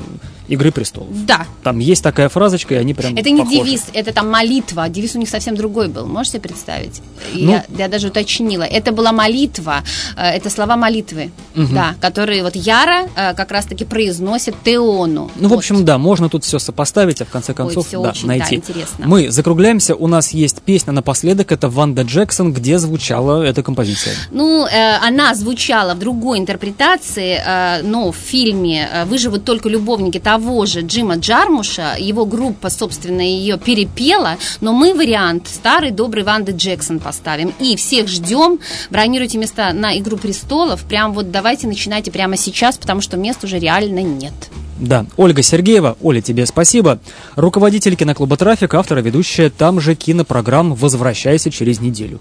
Игры 0.47 0.71
престолов. 0.71 1.09
Да. 1.25 1.45
Там 1.61 1.79
есть 1.79 2.01
такая 2.01 2.29
фразочка, 2.29 2.75
и 2.75 2.77
они 2.77 2.93
прям 2.93 3.15
Это 3.17 3.29
не 3.29 3.45
девиз, 3.45 3.87
это 3.93 4.13
там 4.13 4.31
молитва. 4.31 4.87
Девиз 4.87 5.15
у 5.15 5.19
них 5.19 5.27
совсем 5.27 5.57
другой 5.57 5.89
был. 5.89 6.05
Можете 6.05 6.39
представить? 6.39 7.01
Ну, 7.33 7.51
я, 7.51 7.65
я 7.77 7.87
даже 7.89 8.07
уточнила. 8.07 8.63
Это 8.63 8.93
была 8.93 9.11
молитва, 9.11 9.83
э, 10.15 10.21
это 10.21 10.49
слова 10.49 10.77
молитвы, 10.77 11.31
угу. 11.53 11.67
да, 11.73 11.95
которые 11.99 12.43
вот 12.43 12.55
Яра 12.55 13.09
как 13.15 13.51
раз-таки 13.51 13.83
произносит 13.83 14.55
Теону. 14.63 15.29
Ну, 15.35 15.49
вот. 15.49 15.55
в 15.55 15.57
общем, 15.57 15.83
да, 15.83 15.97
можно 15.97 16.29
тут 16.29 16.45
все 16.45 16.59
сопоставить, 16.59 17.21
а 17.21 17.25
в 17.25 17.29
конце 17.29 17.53
концов 17.53 17.87
Ой, 17.91 18.03
да, 18.03 18.09
очень, 18.11 18.27
найти. 18.27 18.55
Да, 18.55 18.55
интересно. 18.55 19.05
Мы 19.07 19.29
закругляемся, 19.29 19.95
у 19.95 20.07
нас 20.07 20.31
есть 20.31 20.61
песня 20.61 20.93
напоследок, 20.93 21.51
это 21.51 21.67
Ванда 21.69 22.03
Джексон, 22.03 22.53
где 22.53 22.66
звучала 22.75 23.43
эта 23.43 23.63
композиция. 23.63 24.15
Ну, 24.31 24.65
э, 24.65 24.97
она 24.97 25.33
звучала 25.35 25.93
в 25.93 25.99
другой 25.99 26.39
интерпретации, 26.39 27.41
э, 27.43 27.81
но 27.83 28.11
в 28.11 28.15
фильме 28.15 28.87
э, 28.91 29.05
«Выживут 29.05 29.45
только 29.45 29.69
любовники» 29.69 30.19
того 30.19 30.65
же 30.65 30.81
Джима 30.81 31.15
Джармуша, 31.15 31.95
его 31.97 32.25
группа, 32.25 32.69
собственно, 32.69 33.21
ее 33.21 33.57
перепела, 33.57 34.37
но 34.61 34.73
мы 34.73 34.93
вариант 34.93 35.47
старый 35.47 35.91
добрый 35.91 36.23
Ванды 36.23 36.51
Джексон 36.51 36.99
поставим. 36.99 37.53
И 37.59 37.75
всех 37.75 38.07
ждем, 38.07 38.59
бронируйте 38.89 39.37
места 39.37 39.73
на 39.73 39.97
«Игру 39.97 40.17
престолов», 40.17 40.83
прям 40.83 41.13
вот 41.13 41.31
давайте 41.31 41.67
начинайте 41.67 42.11
прямо 42.11 42.37
сейчас, 42.37 42.77
потому 42.77 43.01
что 43.01 43.17
мест 43.17 43.43
уже 43.43 43.59
реально 43.59 44.01
нет. 44.01 44.33
Да, 44.79 45.05
Ольга 45.17 45.41
Сергеева, 45.41 45.97
Оля, 46.01 46.21
тебе 46.21 46.45
спасибо. 46.45 46.99
Руководитель 47.35 47.95
киноклуба 47.95 48.37
«Трафик», 48.37 48.73
автора, 48.75 48.99
ведущая 48.99 49.49
там 49.49 49.81
же 49.81 49.95
кинопрограмм 49.95 50.75
«Возвращайся 50.75 51.49
через 51.49 51.79
неделю». 51.79 52.19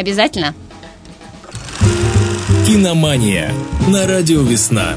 Обязательно. 0.00 0.54
Киномания 2.66 3.52
на 3.86 4.06
радио 4.06 4.40
«Весна». 4.40 4.94